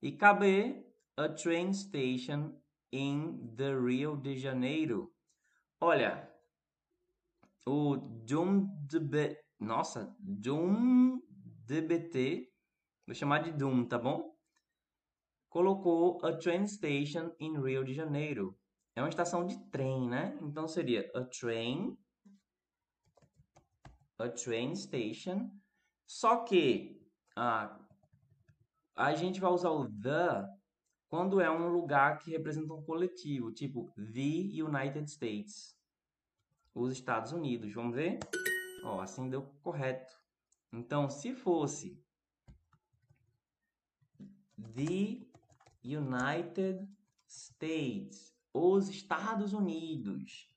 [0.00, 0.82] E KB,
[1.16, 2.58] a train station
[2.92, 5.12] in the Rio de Janeiro.
[5.80, 6.30] Olha,
[7.66, 11.20] o Doom DB, nossa, Doom
[11.66, 12.50] DBT,
[13.06, 14.30] vou chamar de Doom, tá bom?
[15.50, 18.56] colocou a train station in Rio de Janeiro.
[18.94, 20.38] É uma estação de trem, né?
[20.40, 21.98] Então seria a train,
[24.20, 25.50] a train station.
[26.06, 27.00] Só que
[27.36, 27.78] a,
[28.94, 30.48] a gente vai usar o the
[31.08, 35.76] quando é um lugar que representa um coletivo, tipo the United States,
[36.72, 37.72] os Estados Unidos.
[37.74, 38.20] Vamos ver?
[38.84, 40.12] Ó, assim deu correto.
[40.72, 42.00] Então, se fosse
[44.56, 45.26] the
[45.82, 46.88] United
[47.26, 50.48] States, os Estados Unidos,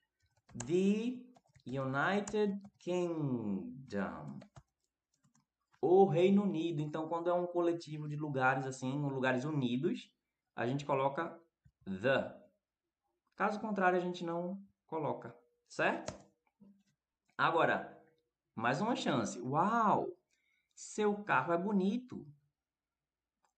[0.67, 1.33] the
[1.65, 4.39] United Kingdom,
[5.82, 6.82] o Reino Unido.
[6.82, 10.10] Então, quando é um coletivo de lugares assim, lugares unidos,
[10.56, 11.39] a gente coloca
[11.86, 12.41] the.
[13.36, 15.36] Caso contrário, a gente não coloca,
[15.67, 16.13] certo?
[17.38, 17.99] Agora,
[18.56, 19.39] mais uma chance.
[19.41, 20.08] Uau!
[20.76, 22.26] seu carro é bonito.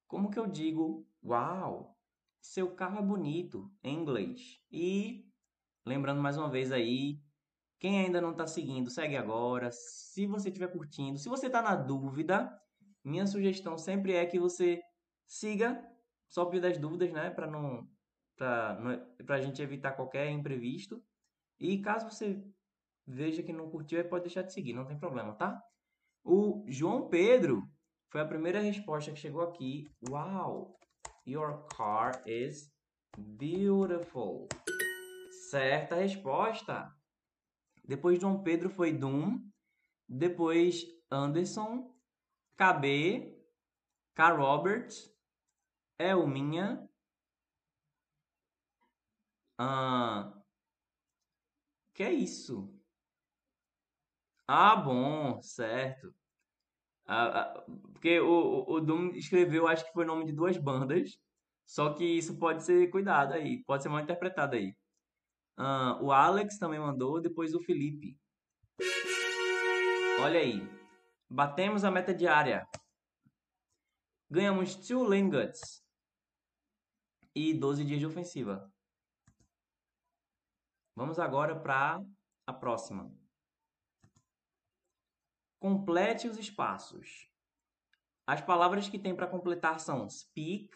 [0.08, 1.98] Como que eu digo, uau,
[2.41, 4.62] seu carro é bonito em inglês?
[4.72, 5.28] E
[5.86, 7.20] lembrando mais uma vez aí,
[7.80, 9.70] quem ainda não está seguindo, segue agora.
[9.72, 12.52] Se você estiver curtindo, se você está na dúvida,
[13.04, 14.82] minha sugestão sempre é que você
[15.28, 15.84] siga,
[16.28, 17.30] só por das dúvidas, né?
[17.30, 17.88] Para não,
[18.38, 21.04] para a gente evitar qualquer imprevisto.
[21.60, 22.44] E caso você
[23.06, 25.62] veja que não curtiu, pode deixar de seguir, não tem problema, tá?
[26.24, 27.64] O João Pedro
[28.10, 29.88] foi a primeira resposta que chegou aqui.
[30.10, 30.76] Wow,
[31.26, 32.72] your car is
[33.18, 34.48] beautiful.
[35.50, 36.92] Certa resposta.
[37.88, 39.48] Depois João Pedro foi Dum.
[40.08, 41.91] Depois Anderson,
[42.58, 43.36] KB,
[44.13, 44.30] K.
[44.32, 44.89] Robert,
[45.98, 46.88] Elminha,
[49.58, 50.32] ah,
[51.93, 52.71] que é isso?
[54.48, 56.13] Ah, bom, certo.
[57.08, 61.19] Ah, ah, porque o, o, Doom escreveu, acho que foi o nome de duas bandas.
[61.65, 64.76] Só que isso pode ser cuidado aí, pode ser mal interpretado aí.
[66.02, 68.20] O Alex também mandou, depois o Felipe.
[70.22, 70.62] Olha aí.
[71.30, 72.68] Batemos a meta diária.
[74.30, 75.84] Ganhamos 2 Lingots
[77.34, 78.72] e 12 dias de ofensiva.
[80.96, 82.02] Vamos agora para
[82.48, 83.13] a próxima.
[85.60, 87.30] Complete os espaços.
[88.28, 90.70] As palavras que tem para completar são speak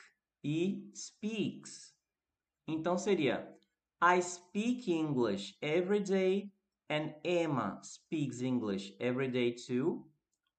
[0.43, 1.95] e speaks.
[2.67, 3.58] Então seria
[4.01, 6.51] I speak English every day
[6.89, 10.05] and Emma speaks English every day too.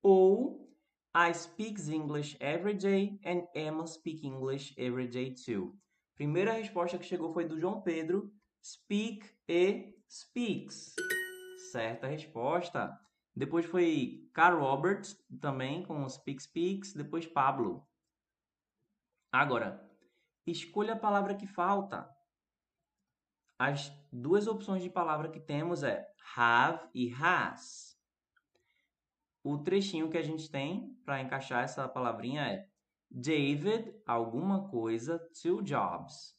[0.05, 0.69] Ou
[1.15, 5.75] I speak English every day and Emma speaks English every day too.
[6.15, 8.31] Primeira resposta que chegou foi do João Pedro,
[8.63, 10.95] speak e speaks.
[11.73, 12.95] Certa resposta.
[13.35, 16.93] Depois foi Carl Roberts, também com speak speaks.
[16.93, 17.89] Depois Pablo.
[19.33, 19.83] Agora,
[20.47, 22.07] escolha a palavra que falta.
[23.61, 27.95] As duas opções de palavra que temos é have e has.
[29.45, 32.67] O trechinho que a gente tem para encaixar essa palavrinha é
[33.11, 36.35] David, alguma coisa, two jobs.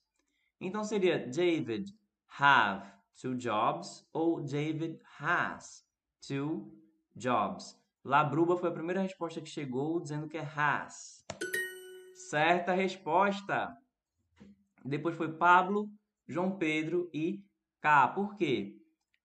[0.59, 1.95] Então seria David
[2.39, 5.85] have two jobs ou David has
[6.27, 6.73] two
[7.15, 7.79] jobs.
[8.03, 11.23] Labruba foi a primeira resposta que chegou dizendo que é has.
[12.15, 13.77] Certa resposta.
[14.83, 15.87] Depois foi Pablo,
[16.27, 17.43] João Pedro e
[17.81, 18.09] K.
[18.09, 18.77] Por quê?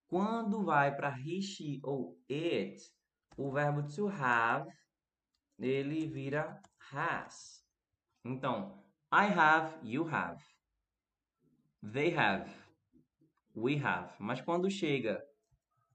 [0.08, 2.82] Quando vai para he, she ou it,
[3.36, 4.70] o verbo to have,
[5.58, 6.60] ele vira
[6.92, 7.64] has.
[8.24, 10.42] Então, I have, you have.
[11.82, 12.50] They have
[13.54, 14.14] we have.
[14.18, 15.24] Mas quando chega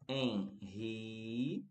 [0.07, 1.65] em he,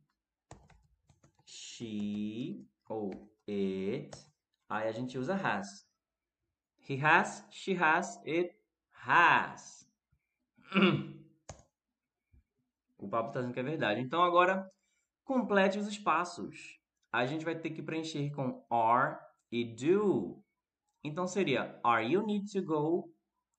[1.45, 3.11] she ou
[3.49, 4.11] it,
[4.69, 5.87] aí a gente usa has.
[6.89, 8.60] He has, she has, it
[9.07, 9.87] has.
[12.99, 14.01] O papo está dizendo que é verdade.
[14.01, 14.71] Então agora
[15.25, 16.79] complete os espaços.
[17.13, 19.19] A gente vai ter que preencher com are
[19.51, 20.43] e do.
[21.03, 23.13] Então seria Are you need to go?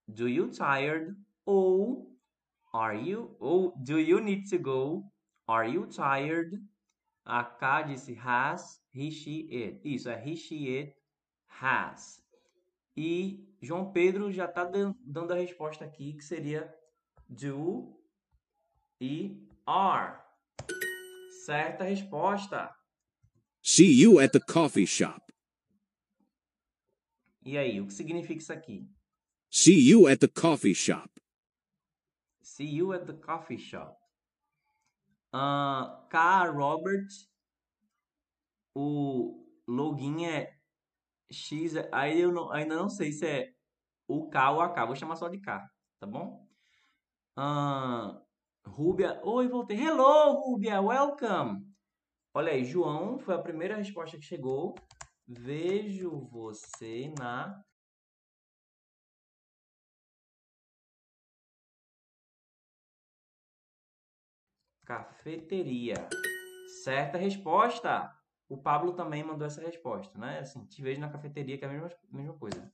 [0.08, 1.15] Do you tired?
[1.45, 2.12] Ou
[2.73, 3.36] Are you?
[3.39, 5.04] Ou do you need to go?
[5.47, 6.58] Are you tired?
[7.25, 9.82] A K disse has, he, she, it.
[9.84, 10.95] Isso, é he, she, it,
[11.47, 12.23] has.
[12.95, 16.74] E João Pedro já está dando a resposta aqui, que seria
[17.30, 17.95] do
[19.00, 20.19] e are.
[21.45, 22.76] Certa resposta.
[23.62, 25.21] See you at the coffee shop.
[27.43, 28.88] E aí, o que significa isso aqui?
[29.50, 31.10] See you at the coffee shop.
[32.41, 33.95] See you at the coffee shop.
[35.34, 36.47] Uh, K.
[36.52, 37.08] Robert.
[38.76, 40.61] O login é
[41.32, 41.74] X.
[41.91, 43.52] Aí eu não, ainda não sei se é
[44.08, 44.86] o K ou a K.
[44.86, 45.67] Vou chamar só de K,
[46.00, 46.48] tá bom?
[47.38, 48.22] Uh,
[48.65, 49.20] Rúbia.
[49.24, 49.78] Oi, voltei.
[49.78, 50.82] Hello, Rúbia.
[50.82, 51.65] Welcome.
[52.34, 54.76] Olha aí, João foi a primeira resposta que chegou.
[55.28, 57.62] Vejo você na
[64.86, 65.96] Cafeteria.
[66.84, 68.12] Certa resposta.
[68.52, 70.40] O Pablo também mandou essa resposta, né?
[70.40, 72.70] Assim, te vejo na cafeteria, que é a mesma, mesma coisa.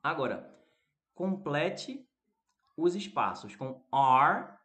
[0.00, 0.56] Agora,
[1.16, 2.08] complete
[2.76, 4.56] os espaços com are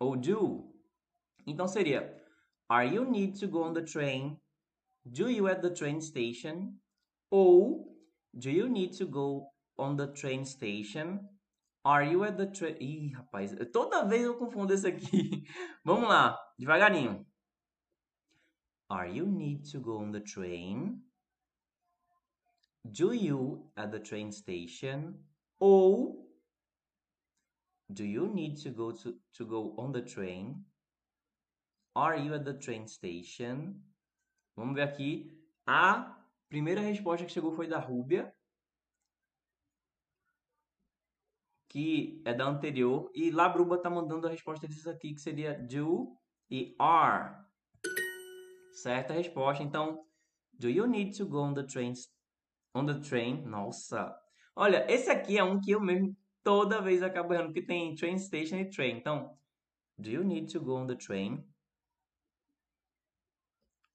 [0.00, 0.74] ou do.
[1.46, 2.20] Então seria
[2.68, 4.36] Are you need to go on the train?
[5.06, 6.76] Do you at the train station?
[7.30, 7.96] Ou
[8.32, 9.46] Do you need to go
[9.78, 11.20] on the train station?
[11.84, 12.76] Are you at the train?
[12.80, 15.44] Ih, rapaz, toda vez eu confundo esse aqui.
[15.84, 17.24] Vamos lá, devagarinho.
[18.90, 21.00] Are you need to go on the train?
[22.92, 25.14] Do you at the train station?
[25.60, 26.24] Ou
[27.92, 30.64] do you need to go to, to go on the train?
[31.96, 33.80] Are you at the train station?
[34.56, 35.30] Vamos ver aqui.
[35.66, 36.18] A
[36.48, 38.34] primeira resposta que chegou foi da Rúbia.
[41.68, 43.10] Que é da anterior.
[43.14, 46.16] E Labruba tá mandando a resposta disso aqui, que seria do
[46.50, 47.43] e are.
[48.74, 49.62] Certa resposta.
[49.62, 50.04] Então,
[50.52, 51.92] do you need to go on the train?
[52.74, 53.42] On the train?
[53.46, 54.14] Nossa.
[54.56, 58.18] Olha, esse aqui é um que eu mesmo toda vez acabo errando, porque tem train
[58.18, 58.96] station e train.
[58.96, 59.38] Então,
[59.96, 61.42] do you need to go on the train?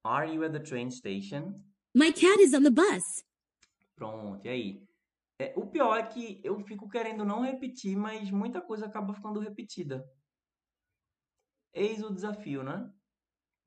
[0.04, 1.62] Are you at the train station?
[1.94, 3.04] My cat is on the bus.
[3.96, 4.90] Pronto, e aí?
[5.38, 9.40] É, o pior é que eu fico querendo não repetir, mas muita coisa acaba ficando
[9.40, 10.10] repetida.
[11.74, 12.92] Eis o desafio, né?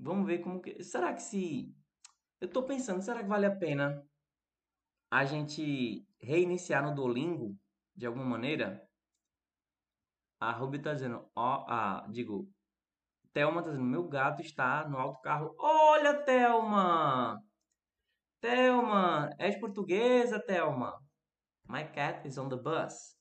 [0.03, 0.83] Vamos ver como que.
[0.83, 1.73] Será que se.
[2.41, 4.05] Eu tô pensando, será que vale a pena
[5.11, 7.57] a gente reiniciar no Duolingo
[7.95, 8.85] de alguma maneira?
[10.41, 12.51] A Ruby tá dizendo, ó, ah, digo,
[13.33, 15.55] Thelma tá dizendo, meu gato está no alto carro.
[15.57, 17.41] Olha, Thelma!
[18.41, 20.99] Thelma, és portuguesa, Thelma?
[21.69, 23.17] My cat is on the bus.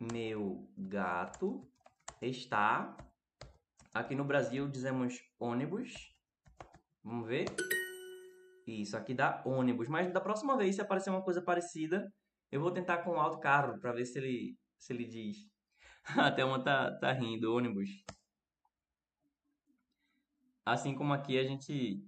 [0.00, 1.64] Meu gato
[2.20, 2.96] está.
[3.96, 5.90] Aqui no Brasil dizemos ônibus.
[7.02, 7.46] Vamos ver.
[8.66, 9.88] Isso, aqui dá ônibus.
[9.88, 12.06] Mas da próxima vez, se aparecer uma coisa parecida,
[12.52, 15.38] eu vou tentar com o alto carro para ver se ele, se ele diz.
[16.28, 17.88] A Thelma tá, tá rindo, ônibus.
[20.66, 21.98] Assim como aqui a gente.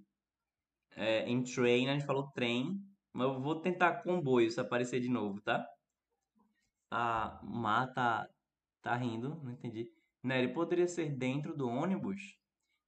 [0.94, 2.78] É, em train, a gente falou trem.
[3.14, 5.66] Mas eu vou tentar comboio se aparecer de novo, tá?
[6.90, 8.28] A Má tá,
[8.82, 9.90] tá rindo, não entendi.
[10.22, 12.36] Nery, poderia ser dentro do ônibus?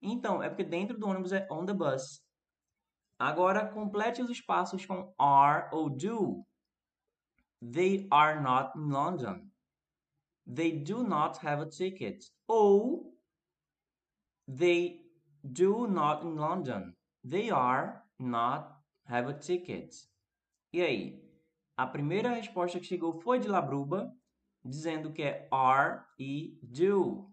[0.03, 2.23] Então, é porque dentro do ônibus é on the bus.
[3.19, 6.45] Agora, complete os espaços com are ou do.
[7.61, 9.51] They are not in London.
[10.47, 12.25] They do not have a ticket.
[12.49, 13.15] Ou
[14.49, 15.05] they
[15.45, 16.95] do not in London.
[17.23, 19.95] They are not have a ticket.
[20.73, 21.31] E aí?
[21.77, 24.15] A primeira resposta que chegou foi de Labruba,
[24.65, 27.31] dizendo que é are e do.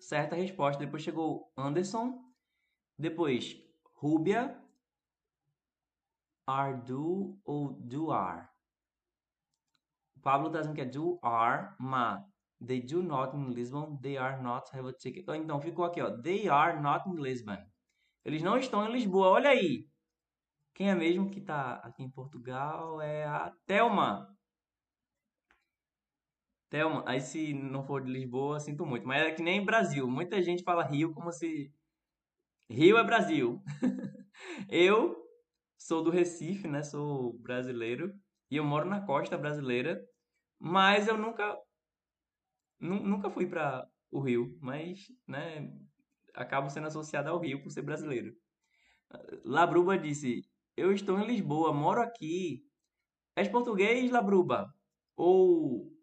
[0.00, 0.84] Certa resposta.
[0.84, 2.24] Depois chegou Anderson.
[2.98, 3.56] Depois
[3.94, 4.60] Rúbia.
[6.46, 8.48] Are do ou do are?
[10.16, 12.24] O Pablo está dizendo que é do are, ma.
[12.66, 13.98] They do not in Lisbon.
[14.00, 15.28] They are not have a ticket.
[15.28, 16.10] Então ficou aqui, ó.
[16.10, 17.58] They are not in Lisbon.
[18.24, 19.28] Eles não estão em Lisboa.
[19.28, 19.86] Olha aí.
[20.74, 24.28] Quem é mesmo que está aqui em Portugal é a Thelma.
[26.70, 29.06] Thelma, aí se não for de Lisboa, sinto muito.
[29.06, 30.06] Mas é que nem Brasil.
[30.08, 31.72] Muita gente fala Rio como se.
[32.68, 33.62] Rio é Brasil.
[34.68, 35.16] eu
[35.78, 36.82] sou do Recife, né?
[36.82, 38.12] Sou brasileiro.
[38.50, 39.98] E eu moro na costa brasileira.
[40.58, 41.56] Mas eu nunca.
[42.80, 44.56] Nunca fui para o Rio.
[44.60, 45.72] Mas, né?
[46.34, 48.34] Acabo sendo associado ao Rio por ser brasileiro.
[49.42, 50.42] Labruba disse:
[50.76, 52.62] Eu estou em Lisboa, moro aqui.
[53.34, 54.72] És português, Labruba?
[55.16, 55.97] Ou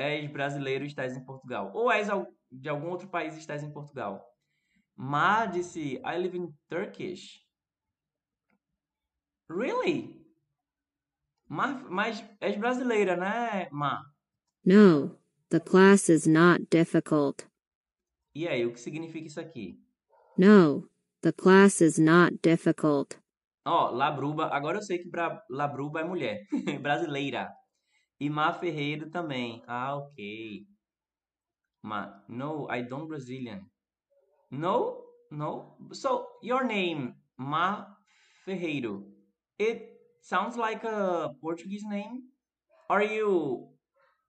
[0.00, 1.70] és brasileiro e estás em Portugal.
[1.74, 2.08] Ou és
[2.50, 4.24] de algum outro país e estás em Portugal.
[4.96, 7.44] Ma disse, I live in Turkish.
[9.48, 10.20] Really?
[11.48, 14.02] Ma, mas és brasileira, né, Ma?
[14.64, 17.46] No, the class is not difficult.
[18.34, 19.82] E aí, o que significa isso aqui?
[20.38, 20.88] No,
[21.22, 23.18] the class is not difficult.
[23.66, 25.10] Ó, oh, Labruba, agora eu sei que
[25.50, 26.46] Labruba é mulher,
[26.80, 27.52] brasileira.
[28.20, 29.62] E Ma Ferreira também.
[29.66, 30.66] Ah, ok.
[31.82, 33.64] Ma, no, I don't Brazilian.
[34.50, 35.76] No, no.
[35.92, 37.86] So your name, Ma
[38.44, 39.06] Ferreiro.
[39.58, 42.24] It sounds like a Portuguese name.
[42.90, 43.68] Are you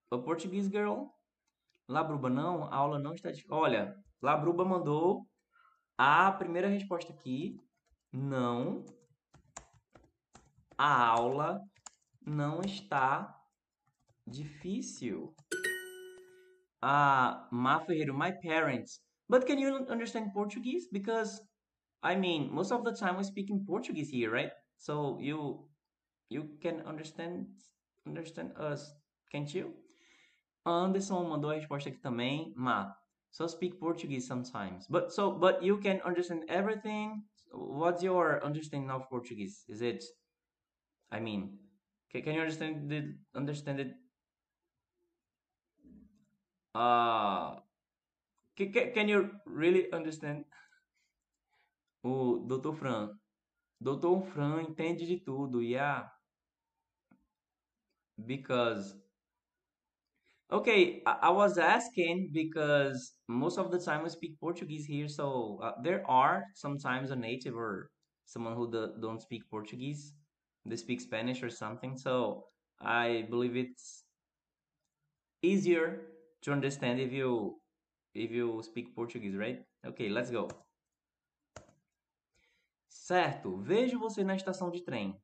[0.09, 1.07] a Portuguese girl?
[1.89, 3.29] Labruba, não, a aula não está.
[3.49, 5.27] Olha, Labruba mandou
[5.97, 7.59] a primeira resposta aqui.
[8.13, 8.85] Não.
[10.77, 11.59] A aula
[12.25, 13.40] não está
[14.31, 15.33] Difícil.
[16.81, 19.01] Ah, Má Ferreiro, my parents.
[19.29, 20.87] But can you understand Portuguese?
[20.91, 21.41] Because,
[22.03, 24.51] I mean, most of the time we speak in Portuguese here, right?
[24.77, 25.69] So you
[26.29, 27.47] you can understand
[28.07, 28.93] understand us,
[29.31, 29.73] can't you?
[30.65, 32.53] Anderson mandou a resposta aqui também.
[32.55, 32.91] Ma,
[33.31, 34.87] so speak Portuguese sometimes.
[34.89, 37.23] But so but you can understand everything.
[37.53, 39.65] What's your understanding of Portuguese?
[39.67, 40.03] Is it
[41.11, 41.59] I mean,
[42.11, 43.05] can, can you understand it
[43.35, 43.93] understand it
[46.75, 47.59] Uh,
[48.57, 50.45] Ca- ca- Can you really understand?
[52.03, 52.73] O Dr.
[52.73, 53.19] Fran.
[53.81, 54.21] Dr.
[54.21, 56.09] Fran entende de tudo, yeah.
[58.25, 58.95] Because
[60.51, 65.59] Okay, I, I was asking because most of the time we speak Portuguese here, so
[65.63, 67.89] uh, there are sometimes a native or
[68.25, 70.13] someone who do, don't speak Portuguese,
[70.65, 71.97] they speak Spanish or something.
[71.97, 72.45] So
[72.81, 74.03] I believe it's
[75.41, 76.01] easier
[76.41, 77.61] to understand if you
[78.13, 79.65] if you speak Portuguese, right?
[79.85, 80.47] Okay, let's go.
[82.87, 85.19] Certo, vejo você na estação de trem.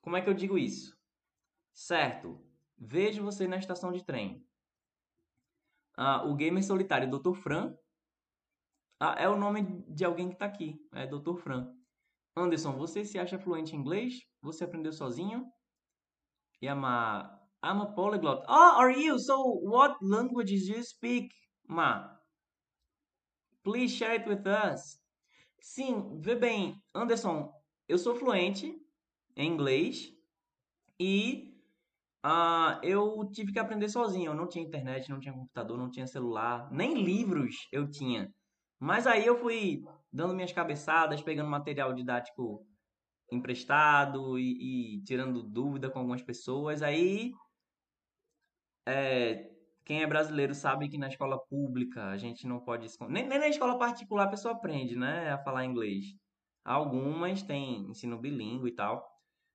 [0.00, 0.96] Como é que eu digo isso?
[1.72, 2.40] Certo,
[2.78, 4.46] vejo você na estação de trem.
[5.96, 7.34] Ah, o gamer solitário Dr.
[7.34, 7.76] Fran
[9.02, 11.36] ah, é o nome de alguém que está aqui, é Dr.
[11.36, 11.74] Fran.
[12.36, 14.26] Anderson, você se acha fluente em inglês?
[14.42, 15.50] Você aprendeu sozinho?
[16.62, 18.44] Yama, I'm a polyglot.
[18.48, 19.18] Oh, are you?
[19.18, 21.30] So, what languages do you speak,
[21.68, 22.04] Ma?
[23.62, 24.98] Please share it with us.
[25.60, 27.52] Sim, vê bem, Anderson,
[27.86, 28.74] eu sou fluente
[29.36, 30.10] em inglês
[30.98, 31.54] e
[32.22, 34.30] ah, eu tive que aprender sozinho.
[34.30, 38.32] Eu não tinha internet, não tinha computador, não tinha celular, nem livros eu tinha.
[38.78, 39.82] Mas aí eu fui
[40.12, 42.66] dando minhas cabeçadas, pegando material didático
[43.30, 46.82] emprestado e, e tirando dúvida com algumas pessoas.
[46.82, 47.32] Aí,
[48.86, 49.50] é,
[49.84, 52.86] quem é brasileiro sabe que na escola pública a gente não pode.
[53.08, 56.14] Nem, nem na escola particular a pessoa aprende, né, a falar inglês.
[56.64, 59.08] Algumas têm ensino bilíngue e tal.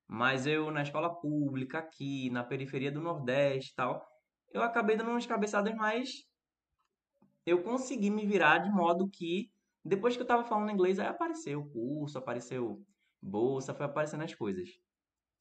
[0.07, 4.05] Mas eu, na escola pública, aqui, na periferia do Nordeste e tal,
[4.53, 6.25] eu acabei dando umas cabeçadas, mas
[7.45, 9.51] eu consegui me virar de modo que,
[9.83, 12.83] depois que eu tava falando inglês, aí apareceu curso, apareceu
[13.21, 14.69] bolsa, foi aparecendo as coisas.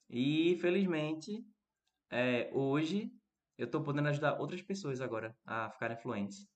[0.09, 1.45] E, felizmente,
[2.11, 3.11] é, hoje
[3.57, 6.47] eu tô podendo ajudar outras pessoas agora a ficarem fluentes.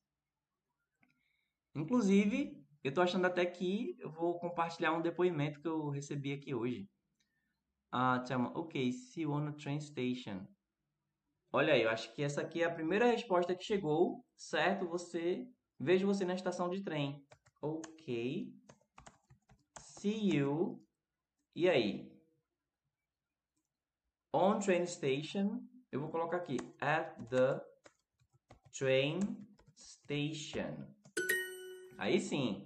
[1.74, 6.54] Inclusive, eu tô achando até que eu vou compartilhar um depoimento que eu recebi aqui
[6.54, 6.88] hoje.
[7.90, 10.46] Ah, Thelma, ok, see you on the train station.
[11.50, 14.86] Olha aí, eu acho que essa aqui é a primeira resposta que chegou, certo?
[14.88, 15.46] Você,
[15.78, 17.24] vejo você na estação de trem.
[17.62, 18.52] Ok,
[19.80, 20.84] see you.
[21.54, 22.12] E aí?
[24.34, 27.60] On train station, eu vou colocar aqui, at the
[28.76, 29.20] train
[29.76, 30.86] station.
[31.96, 32.64] Aí sim.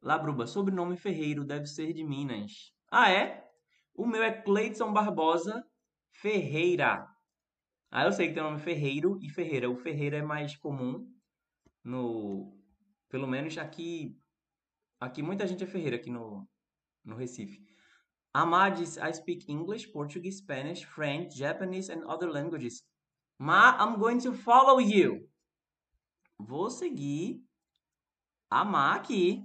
[0.00, 2.72] Labruba, sobrenome Ferreiro deve ser de Minas.
[2.90, 3.50] Ah, é?
[3.94, 5.64] O meu é Cleiton Barbosa
[6.10, 7.06] Ferreira.
[7.90, 9.68] Ah, eu sei que tem o nome Ferreiro e Ferreira.
[9.68, 11.06] O Ferreira é mais comum
[11.82, 12.56] no...
[13.08, 14.16] Pelo menos aqui...
[15.00, 16.46] Aqui muita gente é Ferreira aqui no,
[17.04, 17.64] no Recife.
[18.34, 22.82] Amadis, I speak English, Portuguese, Spanish, French, Japanese and other languages.
[23.38, 25.28] Ma, I'm going to follow you.
[26.40, 27.40] Vou seguir
[28.50, 29.44] a Ma aqui.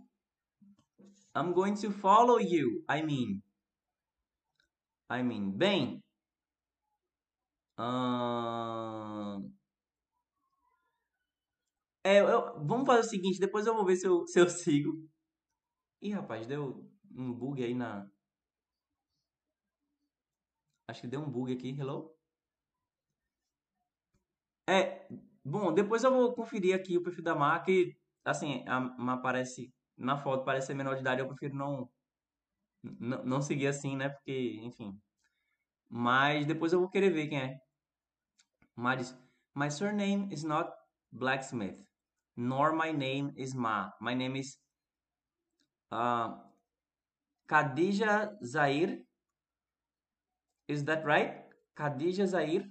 [1.35, 2.83] I'm going to follow you.
[2.87, 3.41] I mean.
[5.09, 5.51] I mean.
[5.57, 6.03] Bem.
[7.77, 9.51] ahn,
[12.03, 14.91] é, eu- vamos fazer o seguinte, depois eu vou ver se eu, se eu sigo.
[16.01, 18.07] Ih, rapaz, deu um bug aí na.
[20.87, 21.69] Acho que deu um bug aqui.
[21.69, 22.13] Hello?
[24.67, 25.07] É,
[25.43, 29.73] bom, depois eu vou conferir aqui o perfil da marca e, assim, a, a aparece
[29.97, 31.89] na foto, parece ser menor de idade, eu prefiro não,
[32.83, 34.09] não, seguir assim, né?
[34.09, 34.99] Porque, enfim.
[35.89, 37.57] Mas depois eu vou querer ver quem é.
[38.75, 39.15] Maris,
[39.55, 40.71] my surname is not
[41.11, 41.77] Blacksmith,
[42.35, 43.91] nor my name is Ma.
[44.01, 44.57] My name is
[45.91, 46.33] uh,
[47.47, 49.05] Khadija Zair.
[50.67, 51.43] Is that right?
[51.77, 52.65] Khadija Zair.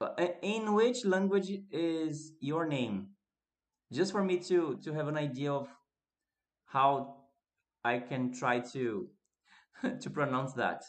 [0.00, 3.08] Uh, In which language is your name?
[3.92, 5.68] Just for me to to have an idea of
[6.64, 7.16] how
[7.84, 9.08] I can try to
[10.00, 10.82] to pronounce that.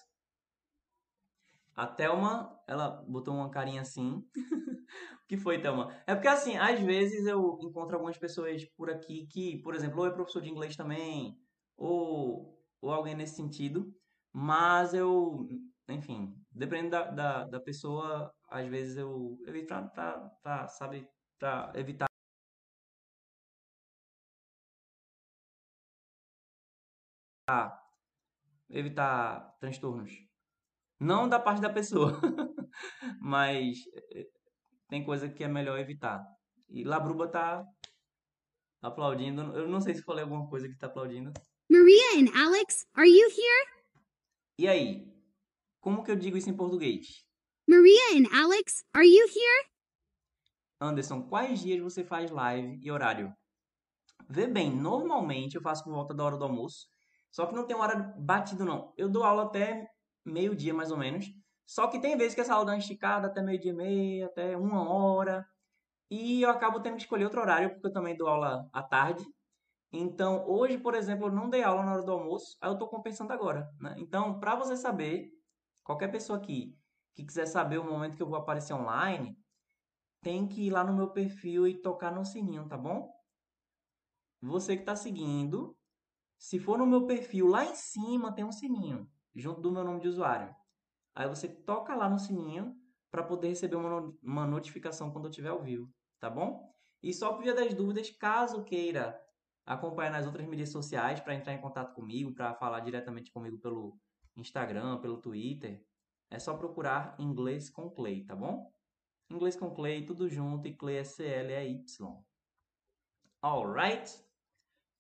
[1.76, 4.24] A Thelma, ela botou uma carinha assim.
[4.38, 5.92] O que foi, Thelma?
[6.06, 10.08] É porque assim, às vezes eu encontro algumas pessoas por aqui que, por exemplo, ou
[10.08, 11.36] é professor de inglês também,
[11.76, 13.92] ou, ou alguém nesse sentido,
[14.34, 15.48] mas eu,
[15.88, 21.08] enfim, dependendo da, da, da pessoa, às vezes eu evito pra, pra, pra, sabe,
[21.40, 22.08] pra evitar
[28.70, 30.12] evitar transtornos.
[31.00, 32.20] Não da parte da pessoa,
[33.22, 33.78] mas
[34.16, 34.26] eh,
[34.90, 36.24] tem coisa que é melhor evitar.
[36.70, 37.64] E Labruba tá
[38.82, 39.42] aplaudindo.
[39.58, 41.32] Eu não sei se falei alguma coisa que tá aplaudindo.
[41.70, 43.73] Maria and Alex, are you here?
[44.58, 45.12] E aí?
[45.82, 47.26] Como que eu digo isso em português?
[47.68, 49.70] Maria and Alex, are you here?
[50.80, 53.34] Anderson, quais dias você faz live e horário?
[54.30, 56.88] Vê bem, normalmente eu faço por volta da hora do almoço,
[57.32, 58.94] só que não tem hora batido não.
[58.96, 59.88] Eu dou aula até
[60.24, 61.26] meio-dia mais ou menos,
[61.66, 64.56] só que tem vezes que essa aula dá uma esticada até meio-dia e meia, até
[64.56, 65.44] uma hora,
[66.12, 69.26] e eu acabo tendo que escolher outro horário, porque eu também dou aula à tarde.
[69.96, 72.88] Então, hoje, por exemplo, eu não dei aula na hora do almoço, aí eu estou
[72.88, 73.94] compensando agora, né?
[74.00, 75.32] Então, para você saber,
[75.84, 76.76] qualquer pessoa aqui
[77.14, 79.38] que quiser saber o momento que eu vou aparecer online,
[80.20, 83.14] tem que ir lá no meu perfil e tocar no sininho, tá bom?
[84.42, 85.78] Você que está seguindo,
[86.40, 90.00] se for no meu perfil, lá em cima tem um sininho, junto do meu nome
[90.00, 90.56] de usuário.
[91.14, 92.76] Aí você toca lá no sininho
[93.12, 95.88] para poder receber uma, uma notificação quando eu estiver ao vivo,
[96.20, 96.74] tá bom?
[97.04, 99.22] E só por via das dúvidas, caso queira
[99.66, 103.98] acompanhar nas outras mídias sociais para entrar em contato comigo, para falar diretamente comigo pelo
[104.36, 105.86] Instagram, pelo Twitter,
[106.30, 108.72] é só procurar Inglês com Clay, tá bom?
[109.30, 112.24] Inglês com Clay, tudo junto, e Clay é C-L-E-Y.
[113.42, 114.20] Alright?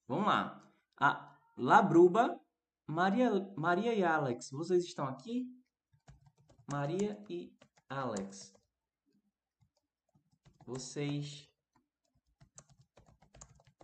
[0.07, 0.63] Vamos lá.
[0.99, 2.39] A Labruba,
[2.87, 5.47] Maria, Maria e Alex, vocês estão aqui?
[6.71, 7.55] Maria e
[7.89, 8.53] Alex.
[10.65, 11.49] Vocês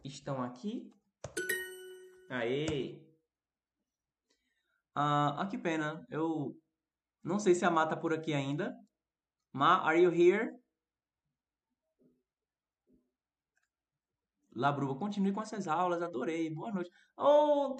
[0.04, 0.92] estão aqui?
[2.30, 3.02] Aê!
[4.96, 6.06] Ah, ah, que pena.
[6.10, 6.56] Eu
[7.24, 8.76] não sei se a Ma tá por aqui ainda.
[9.54, 10.50] Ma, are you here?
[14.56, 16.50] Labruba, continue com essas aulas, adorei.
[16.54, 16.92] Boa noite.
[17.18, 17.78] Oh,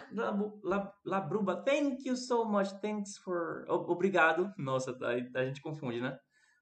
[1.06, 2.70] Labruba, thank you so much.
[2.82, 3.66] Thanks for.
[3.70, 4.54] Obrigado.
[4.58, 6.18] Nossa, a, a gente confunde, né?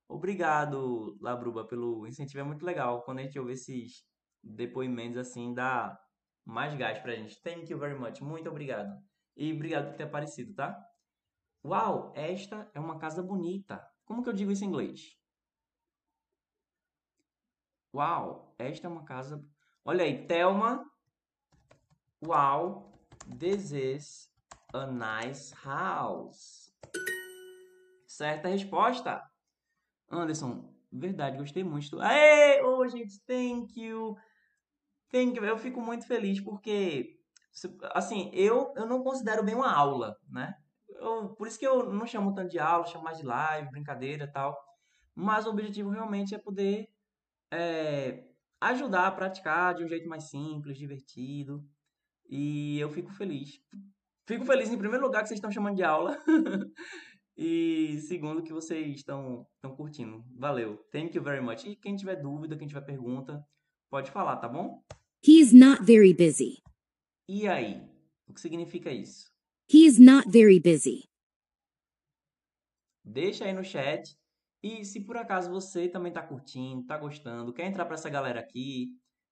[0.10, 2.40] Obrigado, Labruba, pelo incentivo.
[2.40, 4.04] É muito legal quando a gente ouve esses
[4.48, 6.00] depoimentos assim, dá
[6.46, 7.42] mais gás pra gente.
[7.42, 8.22] Thank you very much.
[8.22, 8.98] Muito obrigado.
[9.36, 10.78] E obrigado por ter aparecido, tá?
[11.64, 13.86] Uau, esta é uma casa bonita.
[14.06, 15.18] Como que eu digo isso em inglês?
[17.94, 19.44] Uau, esta é uma casa.
[19.84, 20.86] Olha aí, Thelma.
[22.26, 22.94] Uau,
[23.40, 24.32] this is
[24.74, 26.74] a nice house.
[28.08, 29.22] Certa resposta.
[30.10, 32.00] Anderson, verdade, gostei muito.
[32.00, 34.16] Aê, oh, gente, thank you.
[35.14, 35.46] You.
[35.46, 37.18] Eu fico muito feliz porque,
[37.94, 40.54] assim, eu, eu não considero bem uma aula, né?
[40.90, 44.30] Eu, por isso que eu não chamo tanto de aula, chamo mais de live, brincadeira
[44.32, 44.58] tal.
[45.16, 46.88] Mas o objetivo realmente é poder
[47.52, 48.24] é,
[48.62, 51.64] ajudar a praticar de um jeito mais simples, divertido.
[52.30, 53.62] E eu fico feliz.
[54.26, 56.18] Fico feliz, em primeiro lugar, que vocês estão chamando de aula.
[57.38, 60.24] e segundo, que vocês estão curtindo.
[60.38, 60.78] Valeu.
[60.92, 61.66] Thank you very much.
[61.66, 63.42] E quem tiver dúvida, quem tiver pergunta,
[63.90, 64.84] pode falar, tá bom?
[65.26, 66.62] He's not very busy.
[67.28, 67.82] E aí?
[68.28, 69.32] O que significa isso?
[69.72, 71.04] He's not very busy.
[73.04, 74.18] Deixa aí no chat.
[74.62, 78.40] E se por acaso você também está curtindo, está gostando, quer entrar para essa galera
[78.40, 78.90] aqui,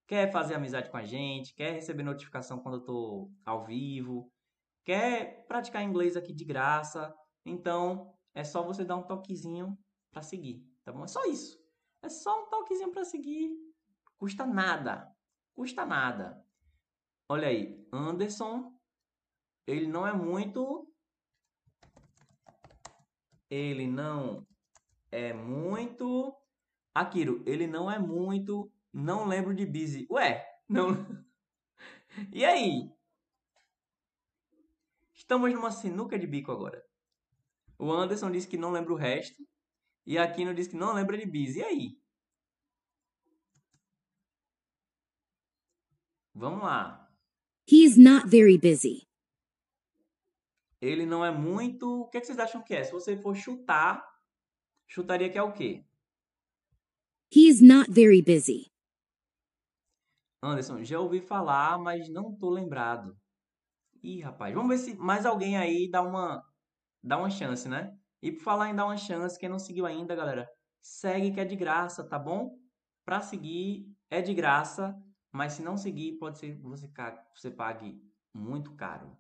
[0.08, 4.32] quer fazer amizade com a gente, quer receber notificação quando eu estou ao vivo,
[4.86, 7.14] quer praticar inglês aqui de graça,
[7.46, 9.78] então é só você dar um toquezinho
[10.12, 11.04] para seguir, tá bom?
[11.04, 11.60] É só isso.
[12.04, 13.50] É só um toquezinho para seguir.
[14.26, 15.16] Custa nada.
[15.54, 16.44] Custa nada.
[17.30, 18.76] Olha aí, Anderson,
[19.68, 20.92] ele não é muito
[23.48, 24.44] ele não
[25.12, 26.36] é muito
[26.92, 30.08] Akiro, ele não é muito não lembro de busy.
[30.10, 30.88] Ué, não.
[32.34, 32.92] e aí?
[35.14, 36.84] Estamos numa sinuca de bico agora.
[37.78, 39.48] O Anderson disse que não lembra o resto.
[40.04, 41.60] E a Aquino disse que não lembra de busy.
[41.60, 42.05] E aí?
[46.36, 47.10] Vamos lá.
[47.66, 49.08] He's not very busy.
[50.82, 52.02] Ele não é muito.
[52.02, 52.84] O que, é que vocês acham que é?
[52.84, 54.06] Se você for chutar,
[54.86, 55.86] chutaria que é o quê?
[57.34, 58.70] He's not very busy.
[60.44, 63.18] Anderson, já ouvi falar, mas não tô lembrado.
[64.04, 66.44] Ih, rapaz, vamos ver se mais alguém aí dá uma
[67.02, 67.98] dá uma chance, né?
[68.22, 70.50] E por falar em dar uma chance, quem não seguiu ainda, galera,
[70.82, 72.60] segue que é de graça, tá bom?
[73.06, 74.96] Para seguir é de graça,
[75.36, 76.90] mas se não seguir, pode ser que você,
[77.36, 78.02] você pague
[78.34, 79.18] muito caro.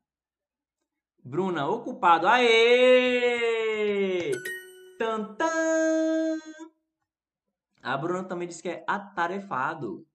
[1.21, 2.25] Bruna, ocupado.
[2.25, 4.31] Aê!
[4.97, 5.45] Tantã!
[7.83, 10.07] A Bruna também disse que é atarefado.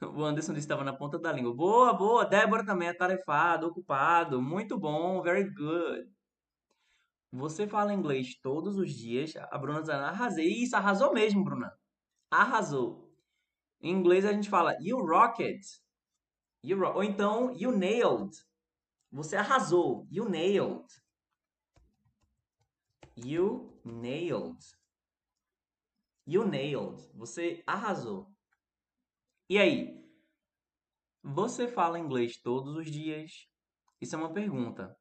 [0.00, 1.52] O Anderson disse que estava na ponta da língua.
[1.52, 2.24] Boa, boa.
[2.24, 4.40] Débora também atarefado, ocupado.
[4.40, 6.08] Muito bom, very good.
[7.32, 9.34] Você fala inglês todos os dias.
[9.36, 10.62] A Bruna dizendo, arrasei.
[10.62, 11.76] Isso, arrasou mesmo, Bruna.
[12.30, 13.07] Arrasou.
[13.80, 15.64] Em inglês a gente fala you rocket.
[16.64, 18.36] You ro Ou então you nailed.
[19.10, 20.06] Você arrasou.
[20.10, 20.86] You nailed.
[23.16, 24.58] You nailed.
[26.26, 27.02] You nailed.
[27.14, 28.30] Você arrasou.
[29.48, 29.98] E aí?
[31.22, 33.48] Você fala inglês todos os dias?
[34.00, 34.96] Isso é uma pergunta.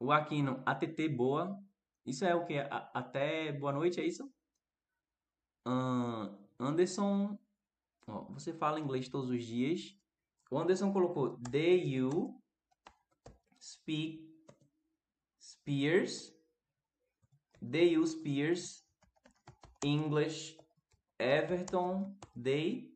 [0.00, 1.56] O Aquino, ATT boa.
[2.04, 2.58] Isso é o que?
[2.94, 4.26] Até boa noite, é isso?
[5.66, 7.38] Uh, Anderson,
[8.12, 9.96] ó, você fala inglês todos os dias?
[10.50, 12.38] O Anderson colocou Do you
[13.58, 14.30] speak
[15.40, 16.32] Spears?
[17.60, 18.84] Do you Spears
[19.82, 20.58] English
[21.18, 22.92] Everton Day?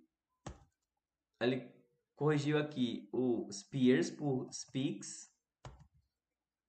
[1.41, 1.71] Ele
[2.15, 5.31] corrigiu aqui o Spears por Speaks.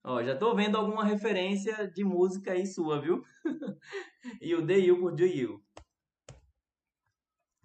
[0.04, 3.24] Ó, já tô vendo alguma referência de música aí sua, viu?
[4.42, 5.62] e o Do You por Do You.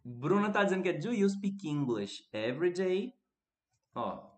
[0.05, 3.15] Bruna tá dizendo que é Do you speak English every day?
[3.95, 4.31] Ó,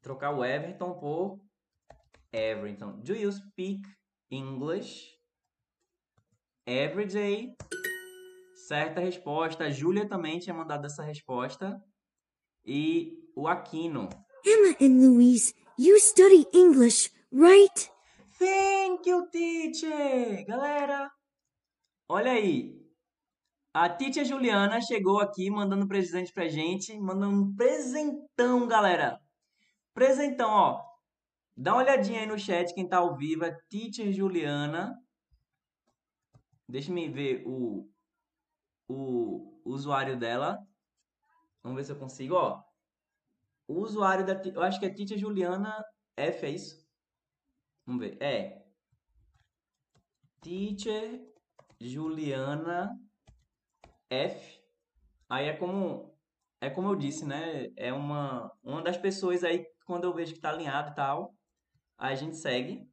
[0.00, 1.40] trocar o Everton por
[2.32, 2.70] every.
[2.70, 3.82] Então, do you speak
[4.30, 5.18] English
[6.66, 7.56] every day?
[8.68, 9.64] Certa resposta.
[9.64, 11.82] A Júlia também tinha mandado essa resposta.
[12.64, 14.08] E o Aquino.
[14.44, 17.90] Emma and Louise, you study English, right?
[18.38, 20.44] Thank you, teacher!
[20.46, 21.10] Galera,
[22.08, 22.87] olha aí.
[23.80, 29.20] A Titia Juliana chegou aqui mandando presente pra gente, mandando um presentão, galera.
[29.94, 30.84] Presentão, ó.
[31.56, 35.00] Dá uma olhadinha aí no chat, quem tá ao vivo, é Teacher Juliana.
[36.68, 37.88] Deixa me ver o,
[38.88, 40.58] o usuário dela.
[41.62, 42.60] Vamos ver se eu consigo, ó.
[43.68, 44.32] O usuário da...
[44.42, 45.84] Eu acho que é Teacher Juliana
[46.16, 46.84] F, é isso?
[47.86, 48.20] Vamos ver.
[48.20, 48.60] É.
[50.40, 51.32] Teacher
[51.80, 52.98] Juliana
[54.10, 54.60] F.
[55.28, 56.14] Aí é como
[56.60, 57.68] é como eu disse, né?
[57.76, 61.34] É uma uma das pessoas aí quando eu vejo que tá alinhado e tal,
[61.96, 62.86] a gente segue.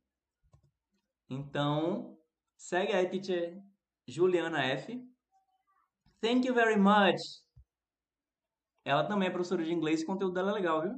[1.30, 2.18] Então,
[2.58, 3.62] segue aí, teacher
[4.08, 5.04] Juliana F.
[6.22, 7.22] Thank you very much.
[8.86, 10.94] Ela também é professora de inglês e o conteúdo dela é legal, viu?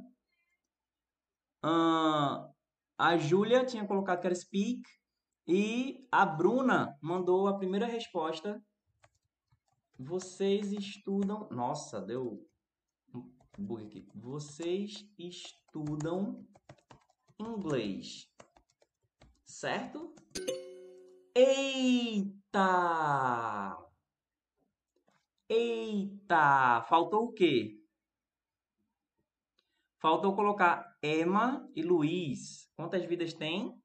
[1.64, 2.52] Uh,
[2.96, 4.82] a Júlia tinha colocado que era speak
[5.46, 8.62] e a Bruna mandou a primeira resposta
[9.98, 11.48] vocês estudam.
[11.50, 12.46] Nossa, deu
[13.12, 14.06] um bug aqui.
[14.14, 16.46] Vocês estudam
[17.38, 18.30] inglês.
[19.44, 20.14] Certo?
[21.34, 22.58] Eita!
[25.48, 26.82] Eita!
[26.88, 27.82] Faltou o quê?
[30.00, 32.70] Faltou colocar Emma e Luiz.
[32.76, 33.76] Quantas vidas tem?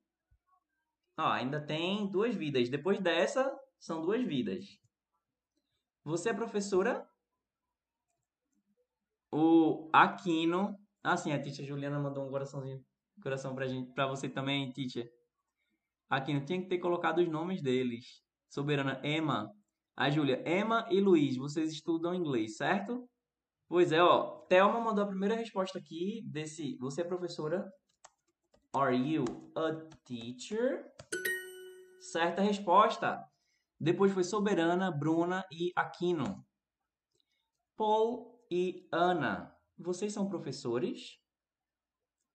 [1.18, 2.70] Ó, ainda tem duas vidas.
[2.70, 4.83] Depois dessa, são duas vidas.
[6.04, 7.08] Você é professora?
[9.32, 10.78] O Aquino.
[11.04, 12.84] Ah, sim, a Titia Juliana mandou um coraçãozinho.
[13.22, 15.10] Coração pra, gente, pra você também, Titia.
[16.10, 18.22] Aquino, tinha que ter colocado os nomes deles.
[18.50, 19.50] Soberana Emma.
[19.96, 23.08] A Júlia, Emma e Luiz, vocês estudam inglês, certo?
[23.68, 24.46] Pois é, ó.
[24.50, 26.78] Thelma mandou a primeira resposta aqui desse.
[26.78, 27.72] Você é professora?
[28.74, 29.24] Are you
[29.56, 30.86] a teacher?
[32.00, 33.24] Certa resposta.
[33.84, 36.48] Depois foi Soberana, Bruna e Aquino.
[37.76, 41.20] Paul e Ana, vocês são professores?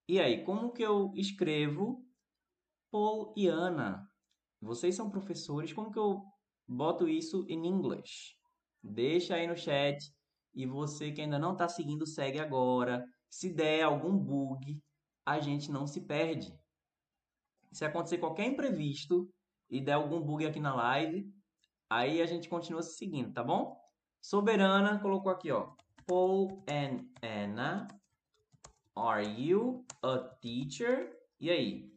[0.07, 2.07] E aí, como que eu escrevo
[2.91, 4.07] Paul e Ana?
[4.61, 5.73] Vocês são professores?
[5.73, 6.23] Como que eu
[6.67, 8.37] boto isso em inglês?
[8.83, 9.97] Deixa aí no chat.
[10.55, 13.03] E você que ainda não está seguindo, segue agora.
[13.31, 14.79] Se der algum bug,
[15.25, 16.53] a gente não se perde.
[17.73, 19.33] Se acontecer qualquer imprevisto
[19.71, 21.38] e der algum bug aqui na live,
[21.91, 23.81] Aí a gente continua seguindo, tá bom?
[24.21, 25.75] Soberana colocou aqui, ó.
[26.07, 27.89] Paul and Anna,
[28.95, 31.17] are you a teacher?
[31.41, 31.93] E aí?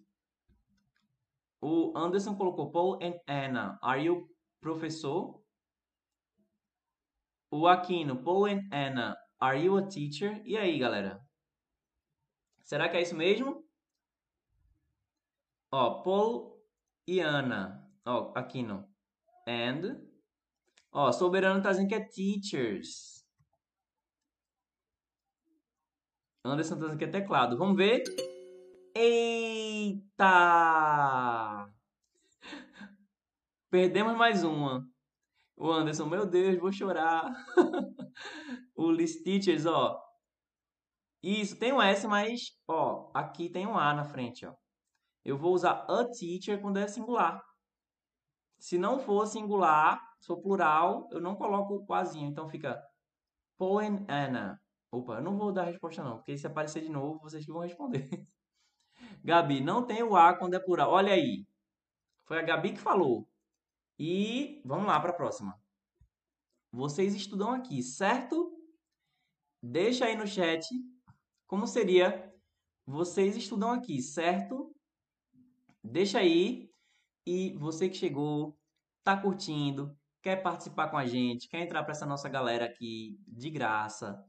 [1.61, 4.29] O Anderson colocou Paul and Anna, are you
[4.59, 5.41] professor?
[7.51, 10.41] O Aquino, Paul and Anna, are you a teacher?
[10.45, 11.21] E aí, galera?
[12.63, 13.65] Será que é isso mesmo?
[15.71, 16.61] Ó, Paul
[17.07, 17.89] e Ana.
[18.05, 18.90] Ó, Aquino.
[19.51, 19.99] And.
[20.91, 23.25] Ó, Soberano tá dizendo que é teachers.
[26.43, 27.57] Anderson tá dizendo que é teclado.
[27.57, 28.03] Vamos ver.
[28.95, 30.29] Eita!
[33.69, 34.85] Perdemos mais uma.
[35.55, 37.31] O Anderson, meu Deus, vou chorar.
[38.75, 40.01] o list teachers, ó.
[41.23, 44.55] Isso, tem um S, mas, ó, aqui tem um A na frente, ó.
[45.23, 47.41] Eu vou usar a teacher quando é singular.
[48.61, 52.29] Se não for singular, for plural, eu não coloco o quasinho.
[52.29, 52.79] Então fica
[53.57, 54.61] Poen Anna.
[54.91, 57.51] Opa, eu não vou dar a resposta não, porque se aparecer de novo, vocês que
[57.51, 58.07] vão responder.
[59.25, 60.91] Gabi, não tem o A quando é plural.
[60.91, 61.47] Olha aí.
[62.25, 63.27] Foi a Gabi que falou.
[63.97, 65.59] E vamos lá para a próxima.
[66.71, 68.55] vocês estudam aqui, certo?
[69.59, 70.67] Deixa aí no chat
[71.47, 72.33] como seria
[72.85, 74.73] vocês estudam aqui, certo?
[75.83, 76.70] Deixa aí.
[77.25, 78.57] E você que chegou,
[79.03, 83.49] tá curtindo, quer participar com a gente, quer entrar para essa nossa galera aqui de
[83.49, 84.23] graça,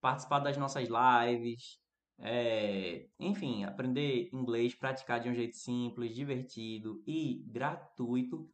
[0.00, 1.78] participar das nossas lives,
[2.18, 8.48] é, enfim, aprender inglês, praticar de um jeito simples, divertido e gratuito,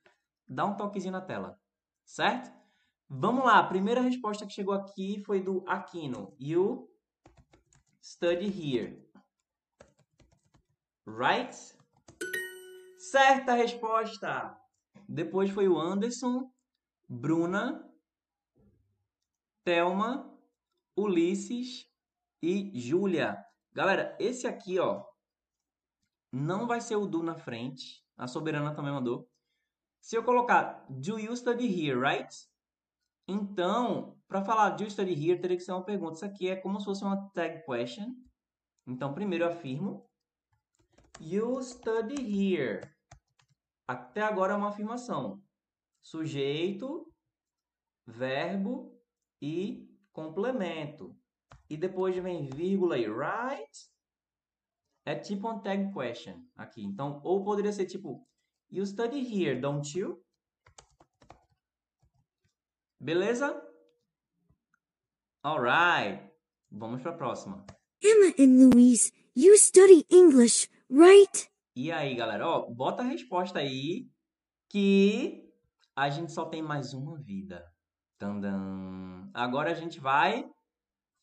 [0.48, 1.58] dá um toquezinho na tela,
[2.04, 2.50] certo?
[3.08, 6.34] Vamos lá, a primeira resposta que chegou aqui foi do Aquino.
[6.38, 6.88] You
[8.02, 8.98] study here.
[11.06, 11.54] Right?
[13.12, 14.58] Certa resposta.
[15.06, 16.50] Depois foi o Anderson,
[17.06, 17.86] Bruna,
[19.62, 20.34] Thelma,
[20.96, 21.86] Ulisses
[22.40, 23.36] e Júlia.
[23.70, 25.04] Galera, esse aqui, ó,
[26.32, 28.02] não vai ser o do na frente.
[28.16, 29.28] A Soberana também mandou.
[30.00, 32.34] Se eu colocar Do you study here, right?
[33.28, 36.14] Então, para falar Do you study here, teria que ser uma pergunta.
[36.14, 38.06] Isso aqui é como se fosse uma tag question.
[38.86, 40.10] Então, primeiro eu afirmo.
[41.20, 42.91] You study here.
[43.86, 45.42] Até agora é uma afirmação.
[46.02, 47.12] Sujeito,
[48.06, 48.98] verbo
[49.40, 51.16] e complemento.
[51.68, 53.90] E depois vem vírgula e right.
[55.04, 56.82] É tipo um tag question aqui.
[56.82, 58.26] Então, ou poderia ser tipo
[58.70, 60.24] You study here, don't you?
[62.98, 63.60] Beleza?
[65.44, 66.30] Alright.
[66.70, 67.66] Vamos para a próxima.
[68.02, 71.51] Emma and Louise, you study English, right?
[71.74, 74.06] E aí, galera, ó, bota a resposta aí
[74.68, 75.50] que
[75.96, 77.66] a gente só tem mais uma vida.
[78.18, 79.30] Tandam.
[79.32, 80.50] Agora a gente vai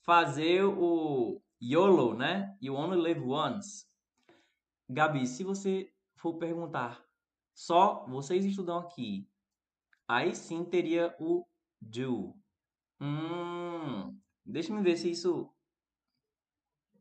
[0.02, 2.58] fazer o YOLO, né?
[2.60, 3.86] You only live once.
[4.90, 7.06] Gabi, se você for perguntar
[7.54, 9.30] só vocês estudam aqui,
[10.08, 11.46] aí sim teria o
[11.80, 12.36] do.
[13.00, 15.48] Hum, deixa eu ver se isso.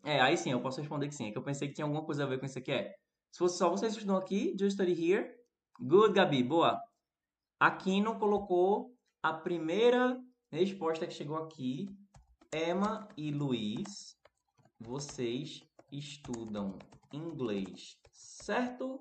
[0.05, 1.29] É, aí sim, eu posso responder que sim.
[1.29, 2.73] É que eu pensei que tinha alguma coisa a ver com isso aqui.
[2.73, 2.95] É.
[3.31, 5.35] Se fosse só vocês estudam aqui, do study here.
[5.81, 6.83] Good, Gabi, boa.
[7.61, 10.21] Aquino colocou a primeira
[10.51, 11.89] resposta que chegou aqui.
[12.53, 14.19] Emma e Luiz,
[14.81, 15.63] vocês
[15.93, 16.79] estudam
[17.13, 19.01] inglês, certo?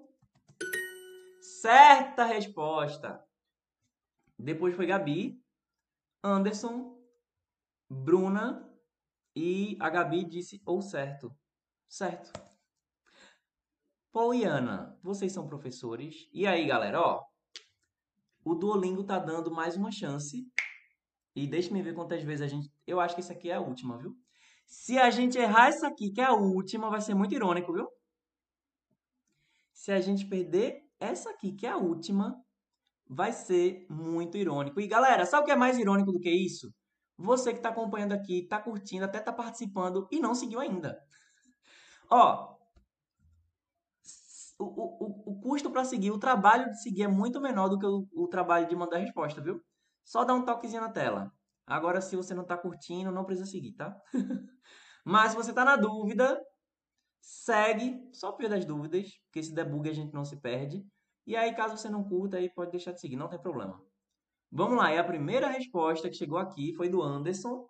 [1.42, 3.24] Certa resposta.
[4.38, 5.42] Depois foi Gabi,
[6.24, 7.02] Anderson,
[7.90, 8.70] Bruna
[9.36, 11.36] e a Gabi disse ou certo.
[11.88, 12.47] Certo.
[14.18, 16.28] Paul e Ana, vocês são professores.
[16.34, 17.24] E aí, galera, ó.
[18.44, 20.44] O Duolingo tá dando mais uma chance.
[21.36, 22.68] E deixe-me ver quantas vezes a gente.
[22.88, 24.18] Eu acho que isso aqui é a última, viu?
[24.66, 27.88] Se a gente errar isso aqui, que é a última, vai ser muito irônico, viu?
[29.72, 32.44] Se a gente perder essa aqui, que é a última,
[33.08, 34.82] vai ser muito irônico.
[34.82, 36.74] E galera, sabe o que é mais irônico do que isso?
[37.20, 41.00] Você que está acompanhando aqui, está curtindo, até está participando e não seguiu ainda.
[42.10, 42.57] Ó,
[44.60, 47.86] o, o, o custo para seguir, o trabalho de seguir é muito menor do que
[47.86, 49.62] o, o trabalho de mandar resposta, viu?
[50.04, 51.32] Só dá um toquezinho na tela.
[51.66, 53.96] Agora, se você não está curtindo, não precisa seguir, tá?
[55.06, 56.42] Mas se você está na dúvida,
[57.22, 60.86] segue, só por das dúvidas, porque esse debug a gente não se perde.
[61.26, 63.82] E aí, caso você não curta, aí pode deixar de seguir, não tem problema.
[64.50, 67.68] Vamos lá, e a primeira resposta que chegou aqui foi do Anderson,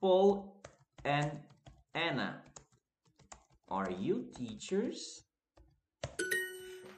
[0.00, 0.60] Paul
[1.04, 1.42] and
[1.92, 2.44] Anna.
[3.68, 5.24] Are you teachers?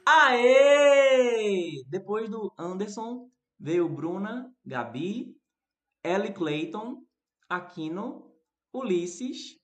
[0.07, 1.83] Aê!
[1.87, 3.29] Depois do Anderson,
[3.59, 5.35] veio Bruna, Gabi,
[6.03, 7.03] Ellie Clayton,
[7.49, 8.31] Aquino,
[8.73, 9.57] Ulisses,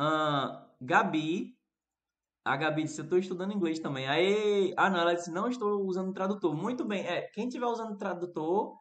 [0.00, 1.56] uh, Gabi,
[2.44, 4.08] a Gabi disse, eu estou estudando inglês também.
[4.08, 6.54] Aí, ah não, ela disse, não estou usando tradutor.
[6.56, 8.74] Muito bem, é, quem estiver usando tradutor,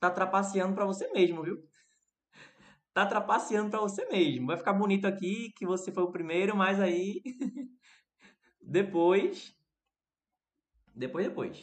[0.00, 1.58] tá trapaceando para você mesmo, viu?
[2.94, 4.46] Tá trapaceando para você mesmo.
[4.46, 7.22] Vai ficar bonito aqui que você foi o primeiro, mas aí
[8.68, 9.56] depois
[10.94, 11.58] depois depois.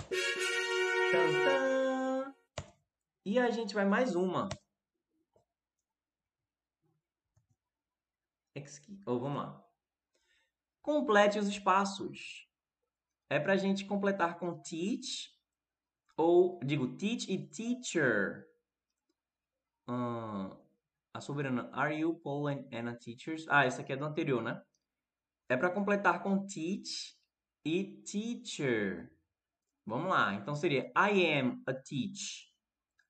[3.24, 4.50] E a gente vai mais uma.
[9.06, 9.64] Oh, vamos lá.
[10.82, 12.50] Complete os espaços.
[13.30, 15.32] É para a gente completar com teach,
[16.16, 18.48] ou digo teach e teacher.
[19.88, 20.56] Uh,
[21.14, 23.46] a soberana, are you Paul and Anna teachers?
[23.50, 24.64] Ah, essa aqui é do anterior, né?
[25.48, 27.16] É para completar com teach
[27.64, 29.12] e teacher.
[29.86, 30.34] Vamos lá.
[30.34, 32.52] Então seria I am a teach.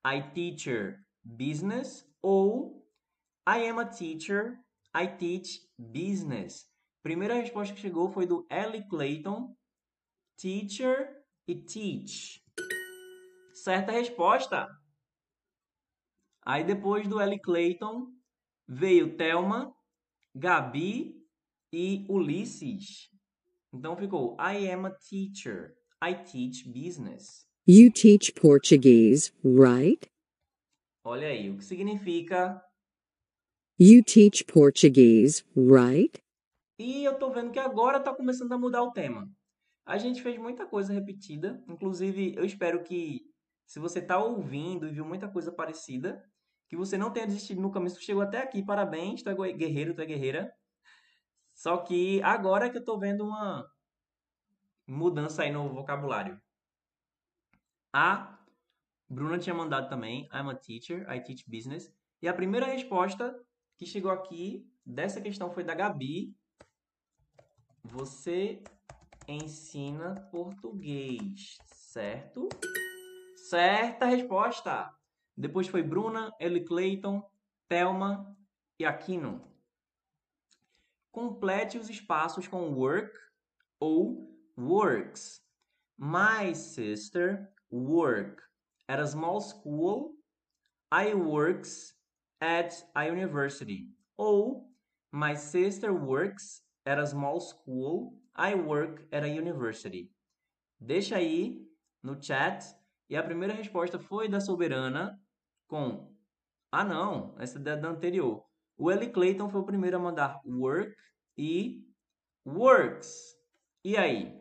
[0.05, 2.85] I teacher business ou
[3.47, 4.59] I am a teacher.
[4.93, 6.69] I teach business.
[7.01, 9.55] Primeira resposta que chegou foi do Ellie Clayton.
[10.37, 12.43] Teacher e teach.
[13.53, 14.67] Certa resposta.
[16.45, 18.13] Aí depois do Ellie Clayton
[18.67, 19.73] veio Thelma,
[20.33, 21.24] Gabi
[21.75, 23.09] e Ulisses.
[23.73, 25.75] Então ficou I am a teacher.
[26.01, 27.45] I teach business.
[27.67, 30.09] You teach Portuguese, right?
[31.03, 32.61] Olha aí, o que significa.
[33.77, 36.17] You teach Portuguese, right?
[36.79, 39.29] E eu tô vendo que agora tá começando a mudar o tema.
[39.85, 43.21] A gente fez muita coisa repetida, inclusive eu espero que
[43.67, 46.23] se você tá ouvindo e viu muita coisa parecida,
[46.69, 49.93] que você não tenha desistido no caminho, você chegou até aqui, parabéns, tu é guerreiro,
[49.93, 50.53] tu é guerreira.
[51.55, 53.65] Só que agora que eu tô vendo uma
[54.85, 56.39] mudança aí no vocabulário.
[57.93, 58.37] A
[59.09, 61.91] Bruna tinha mandado também, I'm a teacher, I teach business.
[62.21, 63.33] E a primeira resposta
[63.77, 66.35] que chegou aqui dessa questão foi da Gabi.
[67.83, 68.61] Você
[69.27, 72.49] ensina português, certo?
[73.49, 74.93] Certa resposta.
[75.37, 77.23] Depois foi Bruna, Ellie Clayton,
[77.67, 78.35] Thelma
[78.77, 79.54] e Aquino.
[81.15, 83.17] Complete os espaços com work
[83.79, 85.41] ou works.
[85.97, 88.43] My sister work
[88.89, 90.17] at a small school.
[90.91, 91.95] I works
[92.41, 93.87] at a university.
[94.17, 94.69] Ou
[95.09, 98.21] my sister works at a small school.
[98.35, 100.11] I work at a university.
[100.77, 101.65] Deixa aí
[102.03, 102.75] no chat.
[103.09, 105.17] E a primeira resposta foi da Soberana
[105.65, 106.13] com
[106.73, 108.44] Ah, não, essa é da anterior.
[108.77, 110.93] O Ellie Clayton foi o primeiro a mandar work
[111.37, 111.81] e
[112.45, 113.35] works.
[113.83, 114.37] E aí?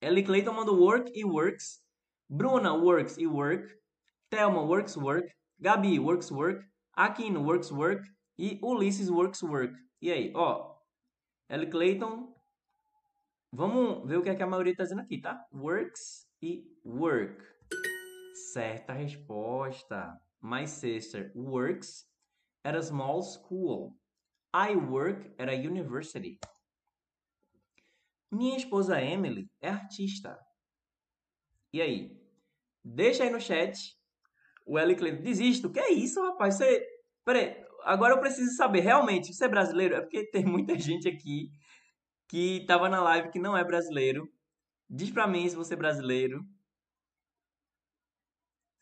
[0.00, 1.80] Ellie Clayton mandou work e works.
[2.28, 3.72] Bruna works e work.
[4.28, 5.32] Thelma works work.
[5.60, 6.64] Gabi works work.
[6.96, 8.02] Aquino works work.
[8.36, 9.72] E Ulisses works work.
[10.00, 10.32] E aí?
[10.34, 10.74] Ó,
[11.48, 12.34] Ellie Clayton.
[13.52, 15.46] Vamos ver o que, é que a maioria está dizendo aqui, tá?
[15.52, 17.40] Works e work.
[18.52, 20.18] Certa resposta.
[20.42, 22.10] My sister works
[22.64, 23.96] at a small school.
[24.54, 26.38] I work at a university.
[28.30, 30.38] Minha esposa Emily é artista.
[31.72, 32.18] E aí?
[32.84, 33.96] Deixa aí no chat.
[34.66, 35.70] O Eli Cleiton, desisto.
[35.70, 36.56] Que é isso, rapaz?
[36.56, 36.86] Você...
[37.24, 39.94] Peraí, agora eu preciso saber, realmente, você é brasileiro?
[39.94, 41.50] É porque tem muita gente aqui
[42.28, 44.26] que tava na live que não é brasileiro.
[44.88, 46.44] Diz pra mim se você é brasileiro.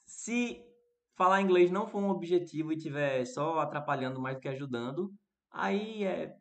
[0.06, 0.64] Se
[1.20, 5.12] falar inglês não for um objetivo e tiver só atrapalhando mais do que ajudando,
[5.50, 6.34] aí é,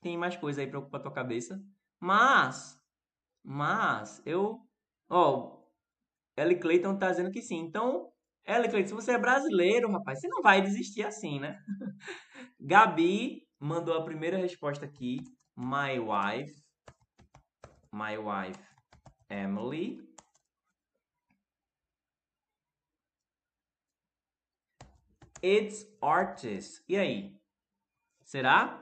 [0.00, 1.60] tem mais coisa aí pra ocupar tua cabeça.
[2.00, 2.80] Mas,
[3.44, 4.58] mas, eu,
[5.10, 5.58] ó,
[6.34, 7.58] Ellie Clayton tá dizendo que sim.
[7.58, 8.08] Então,
[8.46, 11.58] Ellie Clayton, se você é brasileiro, rapaz, você não vai desistir assim, né?
[12.58, 15.18] Gabi mandou a primeira resposta aqui.
[15.54, 16.54] My wife,
[17.92, 18.58] my wife,
[19.28, 20.11] Emily.
[25.42, 26.84] It's artist.
[26.88, 27.36] E aí?
[28.24, 28.80] Será?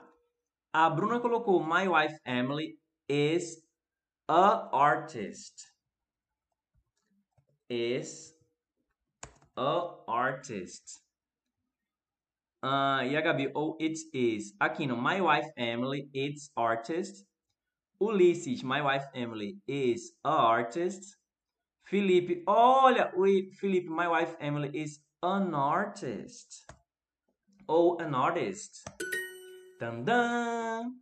[0.71, 2.77] A Bruna colocou My wife Emily
[3.09, 3.63] is
[4.29, 5.65] a artist.
[7.67, 8.35] Is
[9.57, 11.01] a artist.
[12.63, 14.53] Uh, e a Gabi, oh, it is.
[14.59, 17.25] Aqui no My Wife Emily, it's artist.
[17.99, 21.17] Ulisses, My Wife Emily, is a artist.
[21.85, 23.25] Felipe, olha, o
[23.59, 26.65] Felipe, My Wife Emily is an artist.
[27.67, 28.83] Ou an artist.
[29.79, 30.99] Tandam!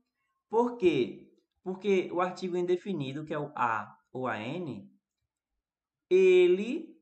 [0.50, 1.32] Por quê?
[1.64, 4.92] Porque o artigo indefinido, que é o a ou a n,
[6.10, 7.00] ele,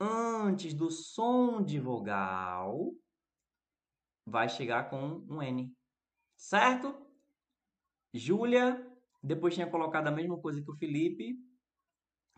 [0.00, 2.92] antes do som de vogal,
[4.24, 5.74] vai chegar com um n.
[6.36, 6.94] Certo?
[8.14, 8.82] Júlia,
[9.22, 11.36] depois tinha colocado a mesma coisa que o Felipe.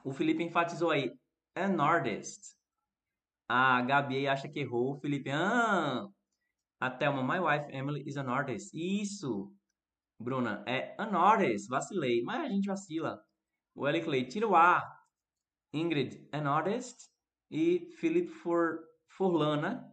[0.02, 1.12] O Felipe enfatizou aí,
[1.54, 2.57] an artist.
[3.48, 4.92] A Gabi acha que errou.
[4.92, 6.06] O Felipe, ah,
[6.80, 8.74] a Thelma, my wife Emily is an artist.
[8.74, 9.52] Isso.
[10.20, 11.68] Bruna, é an artist.
[11.68, 12.22] Vacilei.
[12.22, 13.22] Mas a gente vacila.
[13.74, 14.82] O Eli Clay, tira o A.
[15.72, 17.10] Ingrid, an artist.
[17.50, 18.80] E Felipe for,
[19.16, 19.84] Forlana.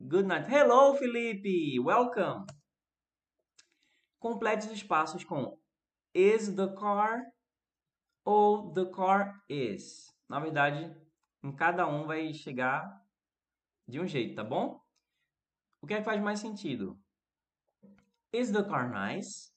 [0.00, 0.48] Good night.
[0.50, 1.78] Hello, Felipe.
[1.80, 2.44] Welcome.
[4.20, 5.58] Complete os espaços com
[6.14, 7.22] is the car
[8.24, 10.12] ou the car is.
[10.28, 10.94] Na verdade,
[11.42, 13.02] em cada um vai chegar
[13.88, 14.80] de um jeito, tá bom?
[15.80, 16.98] O que é que faz mais sentido?
[18.32, 19.52] Is the car nice?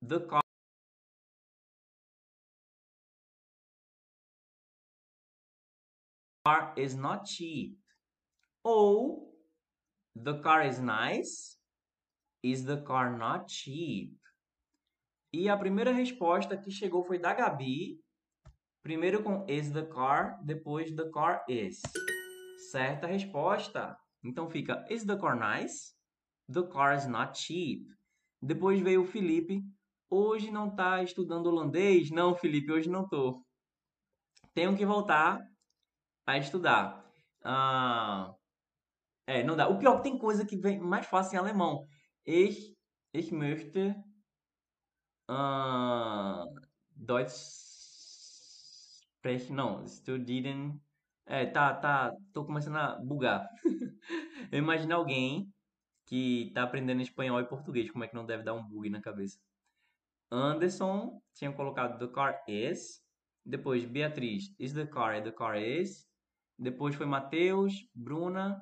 [0.00, 0.42] The car
[6.76, 7.78] is not cheap.
[8.64, 9.32] Ou
[10.16, 11.58] the car is nice.
[12.42, 14.18] Is the car not cheap?
[15.32, 18.01] E a primeira resposta que chegou foi da Gabi.
[18.82, 21.80] Primeiro com is the car, depois the car is.
[22.70, 23.96] Certa resposta.
[24.24, 25.94] Então fica is the car nice?
[26.52, 27.86] The car is not cheap.
[28.40, 29.62] Depois veio o Felipe.
[30.10, 32.10] Hoje não está estudando holandês?
[32.10, 33.44] Não, Felipe, hoje não tô.
[34.52, 35.40] Tenho que voltar
[36.26, 37.04] a estudar.
[37.44, 38.34] Ah,
[39.26, 39.68] é, não dá.
[39.68, 41.86] O pior é que tem coisa que vem mais fácil em alemão.
[42.26, 42.76] Ich,
[43.14, 43.94] ich möchte
[45.28, 46.44] ah,
[46.90, 47.71] Deutsch
[49.50, 50.80] Não, studieren.
[51.26, 52.12] É, tá, tá.
[52.32, 53.48] Tô começando a bugar.
[54.50, 55.48] Eu imagino alguém
[56.06, 57.90] que tá aprendendo espanhol e português.
[57.90, 59.38] Como é que não deve dar um bug na cabeça?
[60.30, 63.00] Anderson tinha colocado the car is.
[63.44, 66.04] Depois Beatriz, is the car, the car is.
[66.58, 68.60] Depois foi Matheus, Bruna,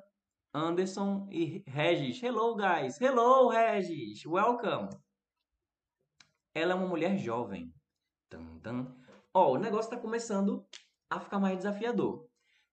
[0.52, 2.22] Anderson e Regis.
[2.22, 3.00] Hello, guys.
[3.00, 4.24] Hello, Regis.
[4.26, 4.90] Welcome.
[6.54, 7.72] Ela é uma mulher jovem.
[8.28, 8.99] Tum.
[9.32, 10.66] Ó, o negócio está começando
[11.08, 12.26] a ficar mais desafiador.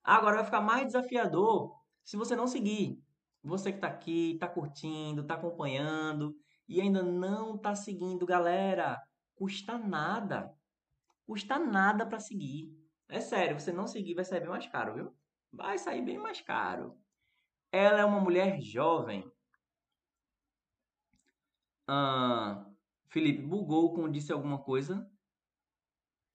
[0.04, 3.02] Agora vai ficar mais desafiador se você não seguir.
[3.44, 6.36] Você que está aqui, está curtindo, está acompanhando
[6.68, 9.02] e ainda não está seguindo, galera,
[9.36, 10.54] custa nada.
[11.26, 12.74] Custa nada para seguir.
[13.10, 15.16] É sério, você não seguir vai sair bem mais caro, viu?
[15.52, 16.98] Vai sair bem mais caro.
[17.72, 19.30] Ela é uma mulher jovem.
[21.88, 22.66] Ah,
[23.08, 25.10] Felipe, bugou quando disse alguma coisa?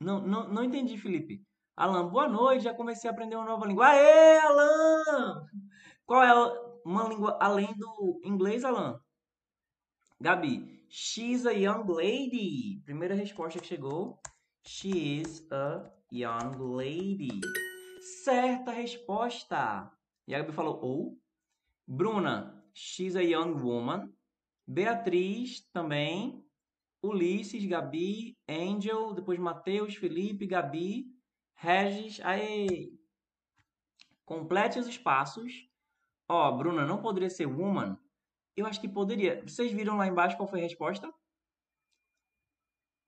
[0.02, 1.42] Não, não, não entendi, Felipe.
[1.76, 3.86] Alan, boa noite, já comecei a aprender uma nova língua.
[3.86, 5.46] Aê, Alan!
[6.04, 6.34] Qual é
[6.84, 9.00] uma língua além do inglês, Alan?
[10.20, 12.82] Gabi, she's a young lady.
[12.84, 14.20] Primeira resposta que chegou.
[14.66, 17.40] She is a young lady.
[18.24, 19.90] Certa resposta.
[20.26, 21.18] E a Gabi falou ou.
[21.86, 24.12] Bruna, she's a young woman.
[24.66, 26.44] Beatriz também.
[27.02, 31.06] Ulisses, Gabi, Angel, depois Matheus, Felipe, Gabi,
[31.54, 32.20] Regis.
[32.20, 32.96] Aí.
[34.24, 35.68] Complete os espaços.
[36.28, 37.98] Ó, Bruna, não poderia ser woman?
[38.56, 39.42] Eu acho que poderia.
[39.42, 41.12] Vocês viram lá embaixo qual foi a resposta?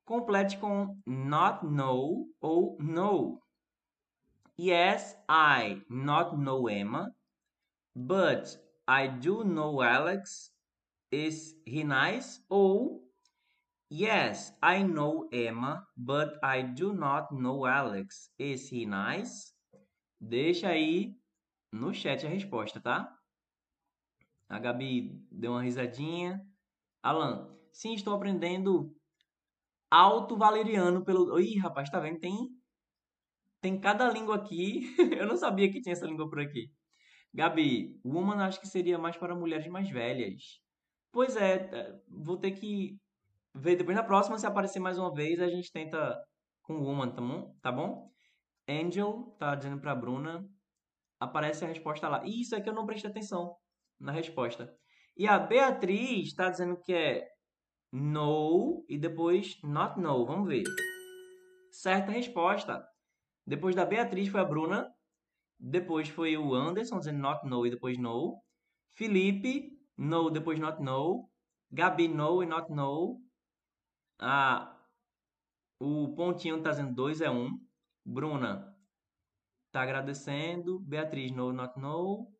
[0.05, 3.41] Complete com not know ou no.
[4.59, 7.15] Yes, I not know Emma,
[7.95, 10.53] but I do know Alex.
[11.11, 12.45] Is he nice?
[12.49, 13.04] Ou
[13.95, 18.29] Yes, I know Emma, but I do not know Alex.
[18.37, 19.55] Is he nice?
[20.21, 21.15] Deixa aí
[21.71, 23.17] no chat a resposta, tá?
[24.49, 26.45] A Gabi deu uma risadinha.
[27.05, 28.93] Alan, sim, estou aprendendo
[29.89, 31.39] alto valeriano pelo.
[31.39, 32.19] Ih, rapaz, tá vendo?
[32.19, 32.51] Tem
[33.61, 34.93] tem cada língua aqui.
[35.17, 36.69] Eu não sabia que tinha essa língua por aqui.
[37.33, 40.61] Gabi, woman acho que seria mais para mulheres mais velhas.
[41.13, 42.99] Pois é, é vou ter que
[43.55, 46.19] ver depois na próxima se aparecer mais uma vez, a gente tenta
[46.63, 47.57] com woman, tá bom?
[47.63, 48.11] Tá bom?
[48.69, 50.45] Angel tá dizendo para Bruna,
[51.21, 52.23] aparece a resposta lá.
[52.25, 53.55] Isso é que eu não prestei atenção
[54.01, 54.75] na resposta.
[55.17, 57.27] E a Beatriz está dizendo que é
[57.93, 60.27] no e depois not know.
[60.27, 60.65] Vamos ver.
[61.71, 62.85] Certa resposta.
[63.47, 64.89] Depois da Beatriz foi a Bruna.
[65.59, 68.43] Depois foi o Anderson dizendo not know e depois no.
[68.95, 71.29] Felipe, no, depois not know.
[71.71, 73.21] Gabi, no e not know.
[74.19, 74.77] Ah,
[75.79, 77.35] o pontinho está dizendo 2 é 1.
[77.35, 77.61] Um.
[78.05, 78.75] Bruna
[79.67, 80.79] está agradecendo.
[80.81, 82.33] Beatriz, no, not know.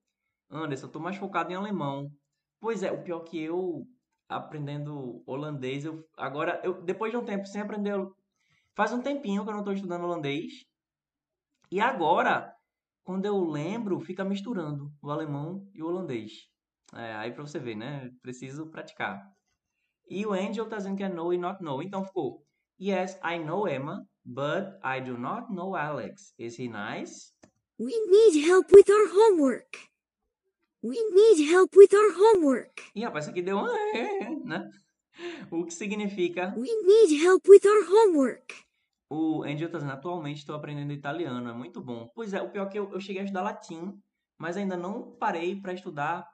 [0.51, 2.11] Anderson, estou mais focado em alemão.
[2.61, 3.87] Pois é, o pior que eu
[4.29, 7.95] aprendendo holandês, eu agora eu depois de um tempo sem aprender,
[8.75, 10.65] faz um tempinho que eu não estou estudando holandês.
[11.71, 12.55] E agora,
[13.03, 16.49] quando eu lembro, fica misturando o alemão e o holandês.
[16.95, 18.11] É, aí para você ver, né?
[18.23, 19.29] Preciso praticar.
[20.09, 21.83] E o Angel tá dizendo que é know e not know.
[21.83, 22.45] Então ficou
[22.81, 26.35] Yes, I know Emma, but I do not know Alex.
[26.39, 27.33] Is he nice?
[27.79, 29.79] We need help with our homework.
[30.83, 32.83] We need help with our homework.
[32.95, 34.71] E rapaz, isso aqui deu um né?
[35.51, 38.55] O que significa We need help with our homework.
[39.09, 42.11] O Angel tá dizendo, atualmente estou aprendendo italiano, é muito bom.
[42.15, 43.97] Pois é, o pior é que eu, eu cheguei a estudar latim,
[44.37, 46.29] mas ainda não parei para estudar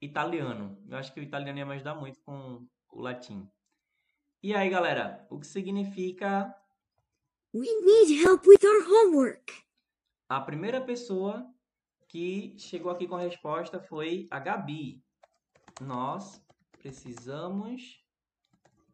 [0.00, 0.76] italiano.
[0.88, 3.48] Eu acho que o italiano ia me ajudar muito com o latim.
[4.42, 6.54] E aí, galera, o que significa
[7.54, 9.52] We need help with our homework.
[10.28, 11.48] A primeira pessoa
[12.08, 15.00] que chegou aqui com a resposta foi a Gabi.
[15.80, 16.44] Nós
[16.80, 18.04] precisamos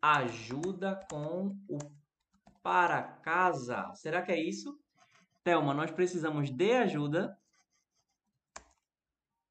[0.03, 1.79] ajuda com o
[2.63, 3.91] para casa.
[3.95, 4.79] Será que é isso?
[5.43, 7.39] Thelma, nós precisamos de ajuda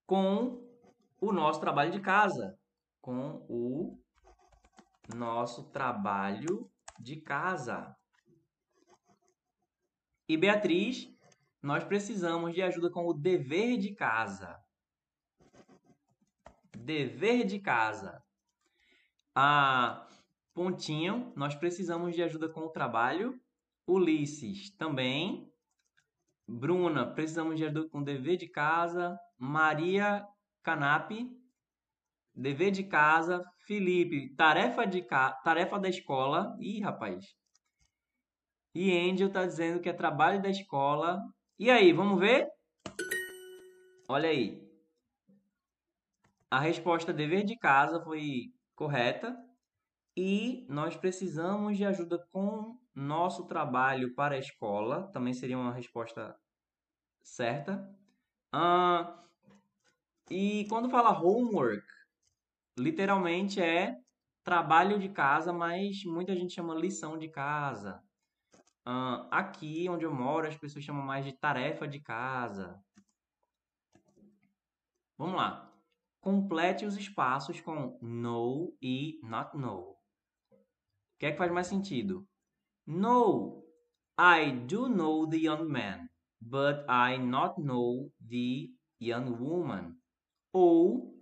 [0.05, 0.63] com
[1.19, 2.57] o nosso trabalho de casa.
[3.01, 3.99] Com o
[5.15, 7.95] nosso trabalho de casa.
[10.27, 11.09] E Beatriz,
[11.61, 14.59] nós precisamos de ajuda com o dever de casa.
[16.77, 18.23] Dever de casa.
[19.33, 20.07] A
[20.53, 23.39] Pontinho, nós precisamos de ajuda com o trabalho.
[23.87, 25.51] Ulisses também.
[26.47, 29.19] Bruna, precisamos de ajuda com o dever de casa.
[29.37, 30.27] Maria
[30.61, 31.38] Canape,
[32.35, 33.43] dever de casa.
[33.65, 35.31] Felipe, tarefa, de ca...
[35.43, 36.55] tarefa da escola.
[36.59, 37.25] Ih, rapaz.
[38.73, 41.19] E Angel tá dizendo que é trabalho da escola.
[41.57, 42.47] E aí, vamos ver?
[44.07, 44.59] Olha aí.
[46.49, 49.37] A resposta dever de casa foi correta
[50.17, 55.11] e nós precisamos de ajuda com nosso trabalho para a escola.
[55.11, 56.35] Também seria uma resposta
[57.21, 57.87] certa.
[60.29, 61.85] E quando fala homework,
[62.79, 63.95] literalmente é
[64.43, 68.01] trabalho de casa, mas muita gente chama lição de casa.
[68.85, 72.81] Ah, aqui onde eu moro, as pessoas chamam mais de tarefa de casa.
[75.17, 75.71] Vamos lá.
[76.21, 79.91] Complete os espaços com know e not know.
[79.91, 79.97] O
[81.19, 82.27] que é que faz mais sentido?
[82.87, 83.63] No,
[84.17, 86.09] I do know the young man,
[86.41, 88.69] but I not know the
[88.99, 89.95] young woman.
[90.51, 91.15] Ou,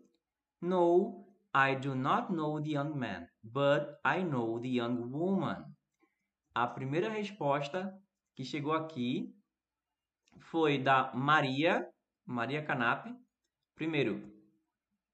[0.62, 1.27] no,
[1.58, 5.66] I do not know the young man, but I know the young woman.
[6.54, 8.00] A primeira resposta
[8.36, 9.34] que chegou aqui
[10.40, 11.90] foi da Maria,
[12.24, 13.08] Maria Canap.
[13.74, 14.22] Primeiro,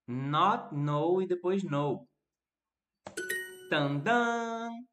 [0.05, 2.05] not know e depois know.
[3.69, 4.85] Tandam!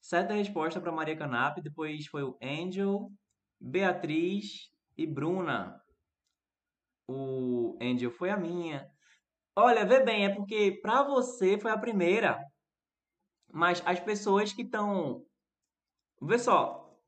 [0.00, 3.10] Certa resposta para Maria Canap, depois foi o Angel,
[3.60, 5.82] Beatriz e Bruna.
[7.08, 8.88] O Angel foi a minha.
[9.56, 12.38] Olha, vê bem, é porque para você foi a primeira.
[13.52, 15.24] Mas as pessoas que estão.
[16.20, 16.98] Vê só.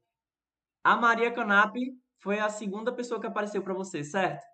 [0.82, 1.74] A Maria Canap
[2.20, 4.44] foi a segunda pessoa que apareceu para você, certo?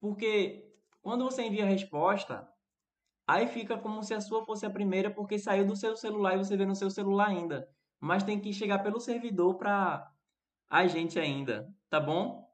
[0.00, 0.72] Porque
[1.02, 2.48] quando você envia a resposta,
[3.26, 6.38] aí fica como se a sua fosse a primeira porque saiu do seu celular e
[6.38, 7.68] você vê no seu celular ainda.
[8.00, 10.10] Mas tem que chegar pelo servidor para
[10.70, 12.48] a gente ainda, tá bom?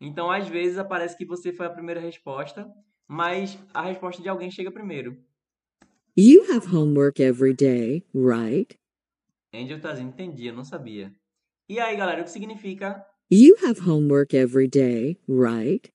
[0.00, 2.72] Então, às vezes aparece que você foi a primeira resposta,
[3.08, 5.16] mas a resposta de alguém chega primeiro.
[6.16, 8.78] You have homework every day, right?
[9.52, 11.12] Angel tá dizendo, entendi, eu não sabia.
[11.68, 13.04] E aí, galera, o que significa?
[13.30, 15.92] You have homework every day, right?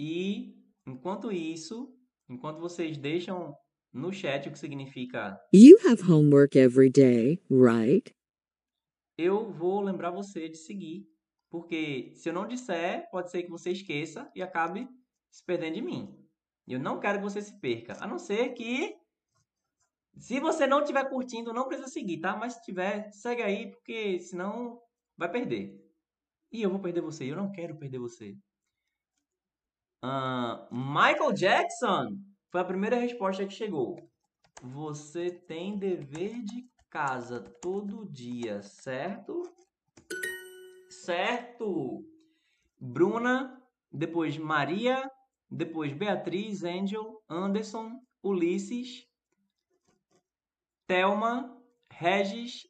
[0.00, 1.92] E Enquanto isso,
[2.28, 3.56] enquanto vocês deixam
[3.92, 8.14] no chat o que significa You have homework every day, right?
[9.18, 11.08] Eu vou lembrar você de seguir,
[11.50, 14.88] porque se eu não disser, pode ser que você esqueça e acabe
[15.28, 16.14] se perdendo de mim.
[16.66, 18.96] Eu não quero que você se perca, a não ser que
[20.18, 22.34] se você não estiver curtindo, não precisa seguir, tá?
[22.36, 24.80] Mas se tiver, segue aí, porque senão
[25.16, 25.78] vai perder.
[26.50, 28.36] E eu vou perder você, eu não quero perder você.
[30.02, 32.16] Uh, Michael Jackson
[32.50, 33.96] foi a primeira resposta que chegou.
[34.62, 39.42] Você tem dever de casa todo dia, certo?
[40.88, 42.02] Certo.
[42.80, 43.62] Bruna,
[43.92, 45.10] depois Maria,
[45.50, 49.06] depois Beatriz, Angel, Anderson, Ulisses,
[50.86, 51.56] Thelma,
[51.90, 52.66] Regis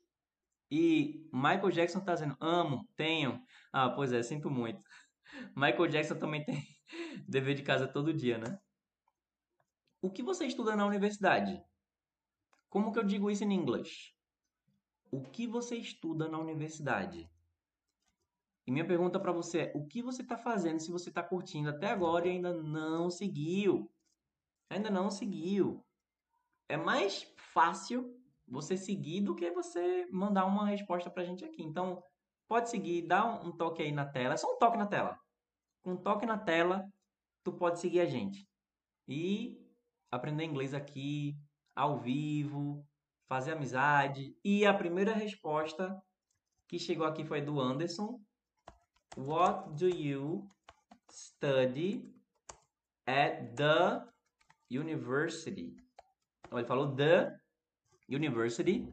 [0.71, 3.43] e Michael Jackson tá dizendo amo, tenho.
[3.73, 4.83] Ah, pois é, sinto muito.
[5.55, 6.63] Michael Jackson também tem
[7.29, 8.59] dever de casa todo dia, né?
[10.01, 11.63] O que você estuda na universidade?
[12.69, 14.13] Como que eu digo isso em inglês?
[15.11, 17.31] O que você estuda na universidade?
[18.67, 21.71] E minha pergunta para você é: o que você está fazendo se você está curtindo
[21.71, 23.91] até agora e ainda não seguiu?
[24.71, 25.85] Ainda não seguiu.
[26.69, 28.19] É mais fácil
[28.49, 31.63] você seguir do que você mandar uma resposta para a gente aqui.
[31.63, 32.03] Então,
[32.49, 34.35] pode seguir, dá um toque aí na tela.
[34.35, 35.19] É só um toque na tela
[35.87, 36.85] com um toque na tela,
[37.45, 38.45] tu pode seguir a gente.
[39.07, 39.57] E
[40.11, 41.39] aprender inglês aqui,
[41.77, 42.85] ao vivo,
[43.29, 44.37] fazer amizade.
[44.45, 45.97] E a primeira resposta
[46.67, 48.21] que chegou aqui foi do Anderson.
[49.17, 50.45] What do you
[51.09, 52.05] study
[53.07, 54.03] at the
[54.69, 55.75] university?
[56.47, 57.33] Então, ele falou the
[58.09, 58.87] university.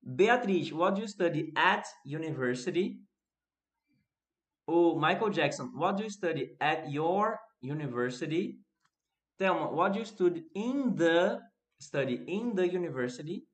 [0.00, 3.00] Beatriz, what do you study at university?
[4.66, 8.58] O Michael Jackson, what do you study at your university?
[9.38, 11.40] Thelma, what do you study in the
[11.80, 13.44] study in the university?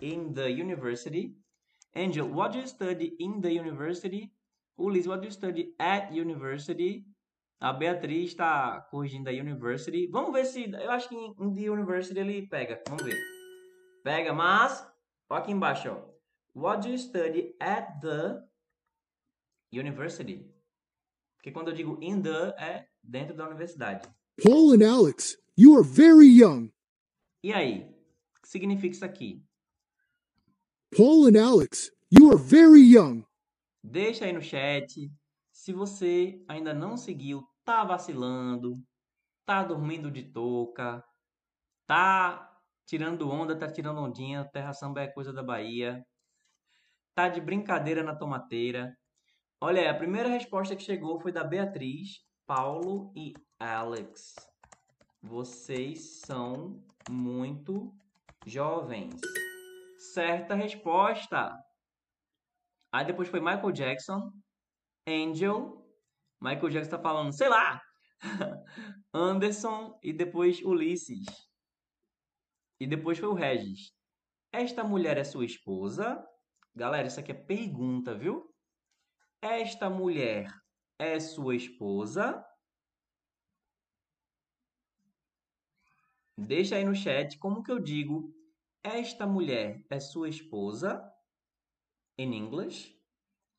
[0.00, 1.39] In the university.
[1.94, 4.30] Angel, what do you study in the university?
[4.78, 7.04] Ulis, what do you study at university?
[7.60, 10.06] A Beatriz está corrigindo a university.
[10.06, 10.70] Vamos ver se.
[10.70, 12.80] Eu acho que em the university ele pega.
[12.88, 13.18] Vamos ver.
[14.02, 14.86] Pega, mas.
[15.28, 16.10] Olha aqui embaixo, ó.
[16.54, 18.42] What do you study at the
[19.72, 20.50] university?
[21.36, 24.08] Porque quando eu digo in the, é dentro da universidade.
[24.42, 26.72] Paul and Alex, you are very young.
[27.42, 27.82] E aí?
[28.38, 29.44] O que significa isso aqui?
[30.96, 33.24] Paul and Alex, you are very young.
[33.80, 35.08] Deixa aí no chat.
[35.52, 38.76] Se você ainda não seguiu, tá vacilando,
[39.46, 41.04] tá dormindo de touca,
[41.86, 46.04] tá tirando onda, tá tirando ondinha, terra samba é coisa da Bahia,
[47.14, 48.92] tá de brincadeira na tomateira.
[49.60, 54.34] Olha a primeira resposta que chegou foi da Beatriz, Paulo e Alex.
[55.22, 57.94] Vocês são muito
[58.44, 59.20] jovens.
[60.00, 61.54] Certa resposta.
[62.90, 64.32] Aí depois foi Michael Jackson,
[65.06, 65.86] Angel,
[66.40, 67.82] Michael Jackson tá falando, sei lá,
[69.12, 71.26] Anderson e depois Ulisses.
[72.80, 73.92] E depois foi o Regis.
[74.50, 76.26] Esta mulher é sua esposa?
[76.74, 78.50] Galera, isso aqui é pergunta, viu?
[79.42, 80.50] Esta mulher
[80.98, 82.42] é sua esposa?
[86.38, 88.39] Deixa aí no chat como que eu digo
[88.82, 91.02] esta mulher é sua esposa
[92.18, 92.94] em inglês.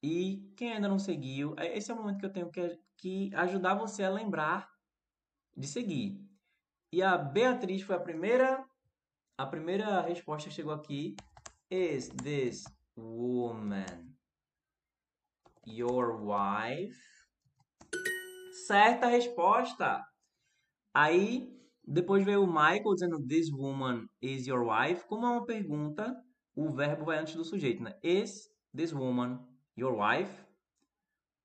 [0.03, 3.35] E quem ainda não seguiu, é- esse é o momento que eu tenho que, que
[3.35, 4.69] ajudar você a lembrar
[5.55, 6.19] de seguir.
[6.91, 8.65] E a Beatriz foi a primeira,
[9.37, 11.15] a primeira resposta que chegou aqui.
[11.69, 12.65] Is this
[12.97, 14.15] woman
[15.65, 16.99] your wife?
[18.67, 20.03] Certa resposta.
[20.93, 25.05] Aí depois veio o Michael dizendo this woman is your wife.
[25.07, 26.15] Como é uma pergunta,
[26.55, 27.95] o verbo vai antes do sujeito, né?
[28.03, 29.39] Is this woman
[29.75, 30.31] your wife?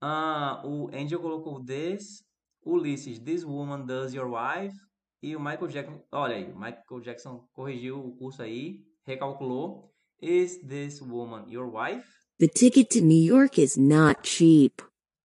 [0.00, 2.24] Ah, o Angel colocou this.
[2.64, 4.76] Ulisses, this woman does your wife.
[5.22, 9.92] E o Michael Jackson, olha aí, o Michael Jackson corrigiu o curso aí, recalculou.
[10.20, 12.06] Is this woman your wife?
[12.38, 14.82] The ticket to New York is not cheap.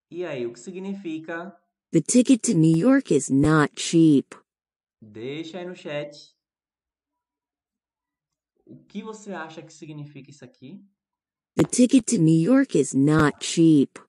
[0.10, 1.56] E aí, o que significa?
[1.92, 4.36] The ticket to New York is not cheap.
[5.02, 6.36] Deixa aí no chat.
[8.66, 10.86] O que você acha que significa isso aqui?
[11.56, 14.00] The ticket to New York is not cheap.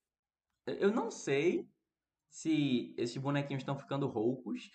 [0.66, 1.66] Eu não sei
[2.28, 4.70] se esses bonequinhos estão ficando roucos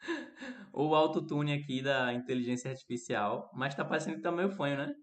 [0.72, 4.94] ou o autotune aqui da inteligência artificial, mas tá parecendo que tá meio fanho, né?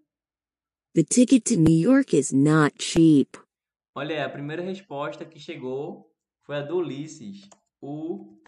[0.94, 3.38] The ticket to New York is not cheap.
[3.94, 6.12] Olha a primeira resposta que chegou
[6.42, 7.48] foi a do Ulisses.
[7.80, 8.40] O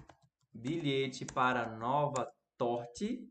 [0.52, 3.28] bilhete para Nova Torte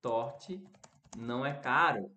[0.00, 0.62] Torte
[1.16, 2.10] não é caro.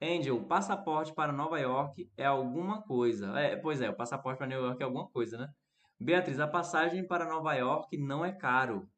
[0.00, 3.38] Angel, passaporte para Nova York é alguma coisa.
[3.38, 5.48] É, pois é, o passaporte para Nova York é alguma coisa, né?
[6.00, 8.88] Beatriz, a passagem para Nova York não é caro.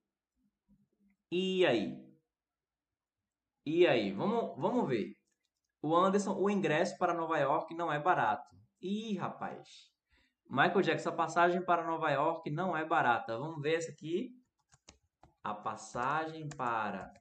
[1.31, 2.03] E aí?
[3.67, 4.13] E aí?
[4.13, 5.15] Vamos, vamos ver.
[5.83, 8.57] O Anderson, o ingresso para Nova York não é barato.
[8.81, 9.94] Ih, rapaz.
[10.49, 13.37] Michael Jackson, a passagem para Nova York não é barata.
[13.39, 14.31] Vamos ver essa aqui.
[15.43, 17.13] A passagem para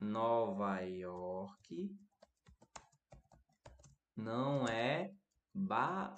[0.00, 1.90] Nova York
[4.16, 5.10] não é
[5.54, 6.14] ba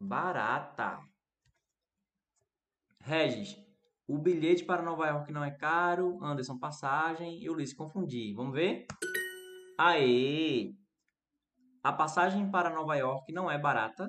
[0.00, 0.98] barata.
[3.00, 3.56] Regis,
[4.06, 6.22] o bilhete para Nova York não é caro.
[6.22, 7.42] Anderson, passagem.
[7.42, 8.34] E Ulisses, confundi.
[8.34, 8.86] Vamos ver?
[9.78, 10.74] Aê!
[11.82, 14.08] A passagem para Nova York não é barata,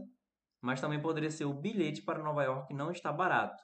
[0.66, 3.64] mas também poderia ser o bilhete para Nova York não está barato.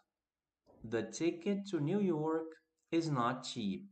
[0.87, 2.55] The ticket to New York
[2.91, 3.89] is not cheap.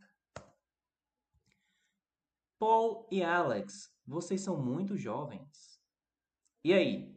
[2.59, 5.81] Paul e Alex, vocês são muito jovens.
[6.63, 7.11] E aí?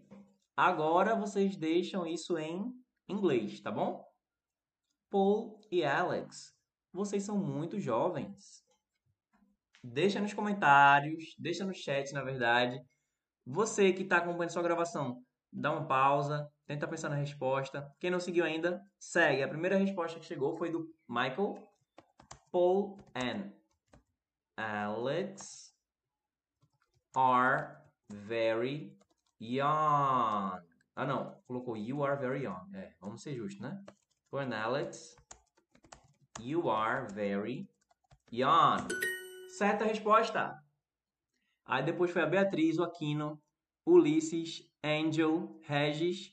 [0.56, 2.73] Agora vocês deixam isso em
[3.06, 4.02] inglês, tá bom?
[5.10, 6.55] Paul e Alex,
[6.90, 8.64] vocês são muito jovens.
[9.85, 12.81] Deixa nos comentários, deixa no chat, na verdade.
[13.44, 17.94] Você que está acompanhando sua gravação, dá uma pausa, tenta pensar na resposta.
[18.00, 19.42] Quem não seguiu ainda, segue.
[19.42, 21.56] A primeira resposta que chegou foi do Michael,
[22.50, 23.52] Paul and
[24.56, 25.74] Alex
[27.14, 27.76] are
[28.10, 28.96] very
[29.40, 30.60] young.
[30.94, 31.36] Ah, não.
[31.46, 32.74] Colocou you are very young.
[32.74, 33.82] É, vamos ser justos, né?
[34.30, 35.16] Paul and Alex,
[36.40, 37.68] you are very
[38.30, 38.88] young.
[39.58, 40.62] Certa resposta.
[41.64, 43.40] Aí depois foi a Beatriz, o Aquino,
[43.86, 46.32] Ulisses, Angel, Regis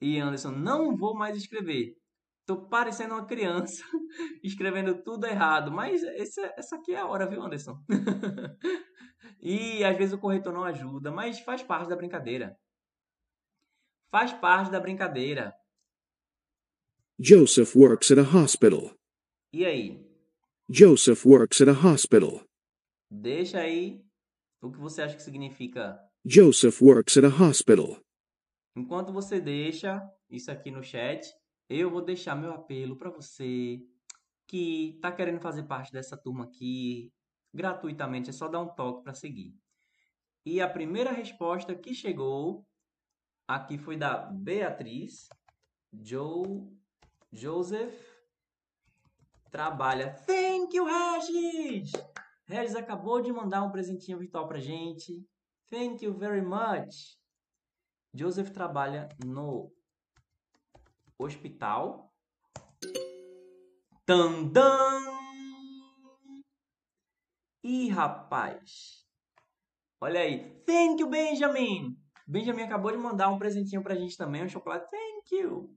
[0.00, 0.50] e Anderson.
[0.50, 1.96] Não vou mais escrever.
[2.46, 3.84] Tô parecendo uma criança
[4.42, 5.70] escrevendo tudo errado.
[5.70, 7.78] Mas esse, essa aqui é a hora, viu, Anderson?
[9.40, 12.56] e às vezes o corretor não ajuda, mas faz parte da brincadeira.
[14.10, 15.54] Faz parte da brincadeira.
[17.18, 18.94] Joseph works at a hospital.
[19.52, 20.04] E aí?
[20.68, 22.44] Joseph works at a hospital.
[23.10, 24.02] Deixa aí
[24.60, 25.98] o que você acha que significa.
[26.24, 27.98] Joseph works at a hospital.
[28.76, 30.00] Enquanto você deixa
[30.30, 31.28] isso aqui no chat,
[31.68, 33.80] eu vou deixar meu apelo para você
[34.46, 37.12] que tá querendo fazer parte dessa turma aqui
[37.52, 39.52] gratuitamente, é só dar um toque para seguir.
[40.46, 42.64] E a primeira resposta que chegou
[43.48, 45.28] aqui foi da Beatriz.
[45.92, 46.68] Joe,
[47.32, 47.94] Joseph
[49.50, 50.14] trabalha.
[50.24, 51.90] Thank you, Regis!
[52.46, 55.26] Regis acabou de mandar um presentinho virtual pra gente.
[55.72, 57.16] Thank you very much.
[58.14, 59.72] Joseph trabalha no
[61.18, 62.12] hospital.
[64.04, 65.00] Tandam!
[67.64, 69.06] Ih, rapaz.
[69.98, 70.62] Olha aí.
[70.66, 71.96] Thank you, Benjamin.
[72.26, 74.90] Benjamin acabou de mandar um presentinho pra gente também, um chocolate.
[74.90, 75.74] Thank you.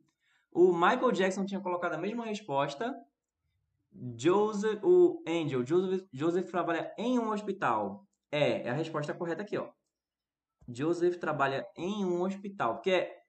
[0.51, 2.93] O Michael Jackson tinha colocado a mesma resposta.
[4.17, 8.05] Joseph, o Angel, Joseph, Joseph trabalha em um hospital.
[8.30, 9.72] É, é a resposta correta aqui, ó.
[10.68, 13.24] Joseph trabalha em um hospital, porque é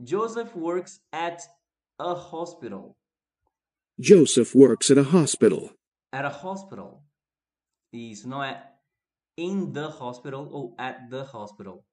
[0.00, 1.42] Joseph works at
[1.98, 2.96] a hospital.
[3.98, 5.70] Joseph works at a hospital.
[6.12, 7.04] At a hospital.
[7.92, 8.70] Isso, não é
[9.36, 11.84] in the hospital ou at the hospital.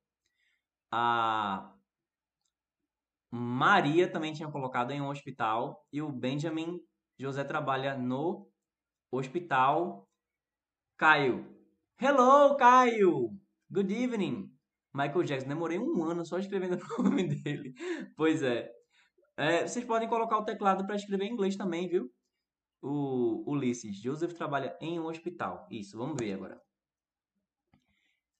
[0.91, 1.73] A
[3.31, 6.79] Maria também tinha colocado em um hospital e o Benjamin
[7.19, 8.49] José trabalha no
[9.11, 10.07] hospital.
[10.97, 11.45] Caio.
[11.99, 13.37] Hello, Caio.
[13.69, 14.56] Good evening.
[14.93, 15.47] Michael Jackson.
[15.47, 17.73] Demorei um ano só escrevendo o nome dele.
[18.15, 18.71] Pois é.
[19.37, 22.11] é vocês podem colocar o teclado para escrever em inglês também, viu?
[22.81, 23.97] O Ulisses.
[24.01, 25.67] Joseph trabalha em um hospital.
[25.71, 26.61] Isso, vamos ver agora.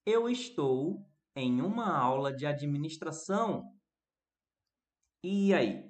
[0.06, 1.04] Eu estou
[1.36, 3.64] em uma aula de administração.
[5.22, 5.88] E aí?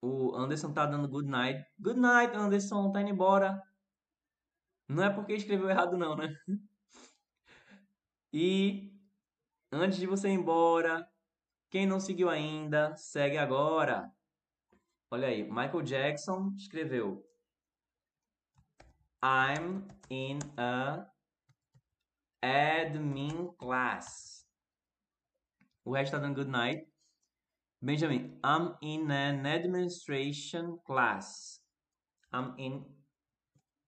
[0.00, 1.64] O Anderson tá dando good night.
[1.78, 2.90] Good night, Anderson.
[2.92, 3.62] Tá indo embora.
[4.88, 6.34] Não é porque escreveu errado, não, né?
[8.32, 8.90] E
[9.70, 11.06] antes de você ir embora,
[11.70, 14.10] quem não seguiu ainda, segue agora.
[15.10, 17.22] Olha aí, Michael Jackson escreveu
[19.22, 21.06] I'm in a
[22.42, 24.46] admin class.
[25.84, 26.86] O resto tá dando good night.
[27.80, 31.60] Benjamin, I'm in an administration class.
[32.32, 32.84] I'm in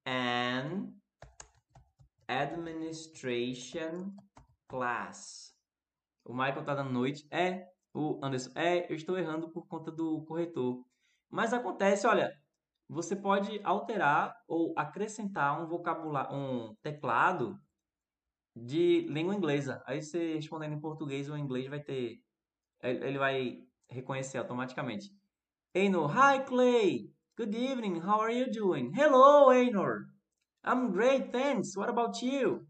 [0.07, 1.01] an
[2.29, 4.15] administration
[4.75, 5.55] class.
[6.25, 7.25] O Michael tá dando noite.
[7.31, 7.65] É,
[7.95, 8.51] o Anderson.
[8.57, 10.85] É, eu estou errando por conta do corretor.
[11.31, 12.33] Mas acontece, olha,
[12.89, 17.57] você pode alterar ou acrescentar um vocabulário, um teclado
[18.57, 19.81] de língua inglesa.
[19.87, 22.19] Aí você respondendo em português ou em inglês vai ter
[22.83, 25.11] ele vai reconhecer automaticamente.
[25.73, 27.11] Einor, hi Clay.
[27.37, 28.01] Good evening.
[28.01, 28.93] How are you doing?
[28.95, 30.05] Hello, Einor.
[30.65, 31.77] I'm great, thanks.
[31.77, 32.67] What about you?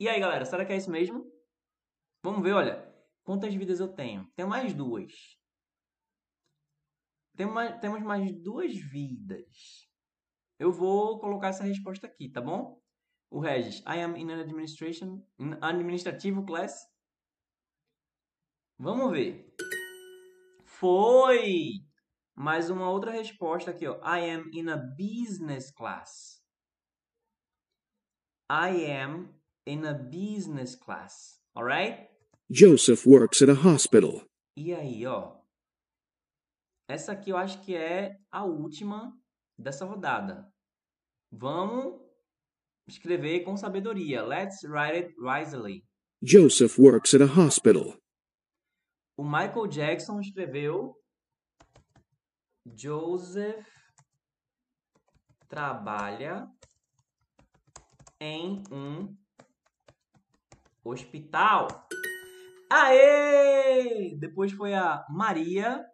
[0.00, 1.30] E aí, galera, será que é isso mesmo?
[2.24, 2.90] Vamos ver, olha.
[3.22, 4.26] Quantas vidas eu tenho?
[4.34, 5.12] Tenho mais duas.
[7.36, 9.86] Temos mais, temos mais duas vidas.
[10.58, 12.82] Eu vou colocar essa resposta aqui, tá bom?
[13.30, 13.80] O Regis.
[13.80, 16.82] I am in an administration, in administrativo class.
[18.78, 19.54] Vamos ver.
[20.64, 21.84] Foi!
[22.34, 23.96] Mais uma outra resposta aqui, ó.
[23.98, 26.42] I am in a business class.
[28.50, 31.38] I am in a business class.
[31.56, 32.08] Alright?
[32.50, 34.22] Joseph works at a hospital.
[34.56, 35.36] E aí, ó.
[36.88, 39.12] Essa aqui eu acho que é a última
[39.56, 40.50] dessa rodada.
[41.30, 42.00] Vamos
[42.88, 44.22] escrever com sabedoria.
[44.22, 45.84] Let's write it wisely.
[46.22, 47.96] Joseph works at a hospital.
[49.16, 50.96] O Michael Jackson escreveu
[52.76, 53.66] Joseph
[55.48, 56.48] trabalha
[58.20, 59.16] em um
[60.84, 61.88] hospital.
[62.70, 64.16] Aê!
[64.18, 65.84] Depois foi a Maria,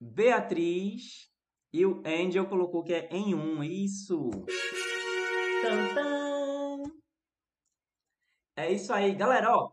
[0.00, 1.30] Beatriz
[1.72, 3.62] e o Angel colocou que é em um.
[3.64, 4.30] Isso!
[5.62, 6.82] Tantã.
[8.56, 9.72] É isso aí, galera, ó.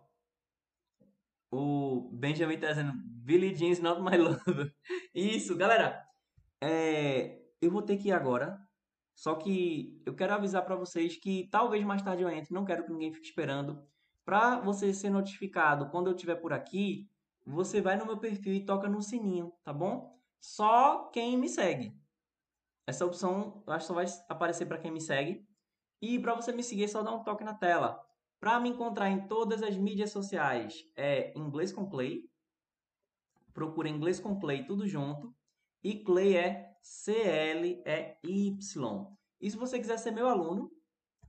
[1.51, 4.73] O Benjamin tá dizendo Billie Jean's not my love.
[5.13, 6.01] Isso, galera.
[6.61, 8.57] É, eu vou ter que ir agora.
[9.15, 12.53] Só que eu quero avisar para vocês que talvez mais tarde eu entre.
[12.53, 13.85] Não quero que ninguém fique esperando.
[14.23, 17.09] Para você ser notificado quando eu estiver por aqui,
[17.45, 20.19] você vai no meu perfil e toca no sininho, tá bom?
[20.39, 21.95] Só quem me segue.
[22.87, 25.45] Essa opção eu acho que só vai aparecer para quem me segue.
[26.01, 28.03] E para você me seguir, é só dar um toque na tela.
[28.39, 32.27] Para me encontrar em todas as mídias sociais é Inglês com Clay.
[33.53, 35.35] Procura Inglês com Clay tudo junto.
[35.83, 37.85] E Clay é C-L-E-Y.
[39.39, 40.71] E se você quiser ser meu aluno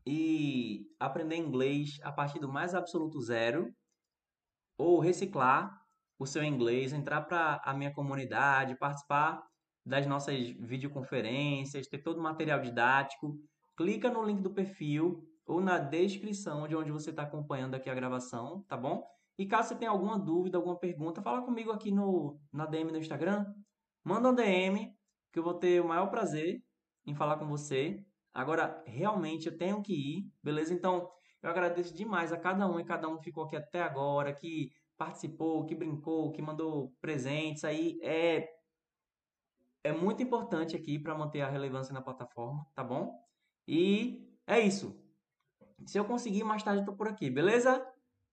[0.06, 3.72] e aprender inglês a partir do mais absoluto zero,
[4.76, 5.80] ou reciclar
[6.18, 9.42] o seu inglês, entrar para a minha comunidade, participar
[9.84, 13.36] das nossas videoconferências, ter todo o material didático,
[13.76, 17.94] clica no link do perfil ou na descrição de onde você está acompanhando aqui a
[17.94, 19.04] gravação, tá bom?
[19.38, 22.98] E caso você tenha alguma dúvida, alguma pergunta, fala comigo aqui no, na DM no
[22.98, 23.44] Instagram.
[24.04, 24.94] Manda um DM
[25.32, 26.62] que eu vou ter o maior prazer
[27.06, 28.04] em falar com você.
[28.34, 30.72] Agora, realmente eu tenho que ir, beleza?
[30.72, 31.10] Então,
[31.42, 34.70] eu agradeço demais a cada um e cada um que ficou aqui até agora, que
[34.96, 37.64] participou, que brincou, que mandou presentes.
[37.64, 38.48] Aí é
[39.84, 43.18] é muito importante aqui para manter a relevância na plataforma, tá bom?
[43.66, 44.96] E é isso.
[45.86, 47.84] Se eu conseguir, mais tarde eu tô por aqui, beleza?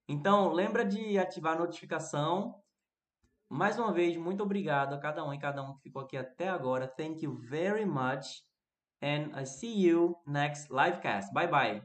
[0.07, 2.61] Então, lembra de ativar a notificação.
[3.49, 6.47] Mais uma vez, muito obrigado a cada um e cada um que ficou aqui até
[6.47, 6.87] agora.
[6.87, 8.43] Thank you very much.
[9.01, 11.33] And I see you next livecast.
[11.33, 11.81] Bye bye.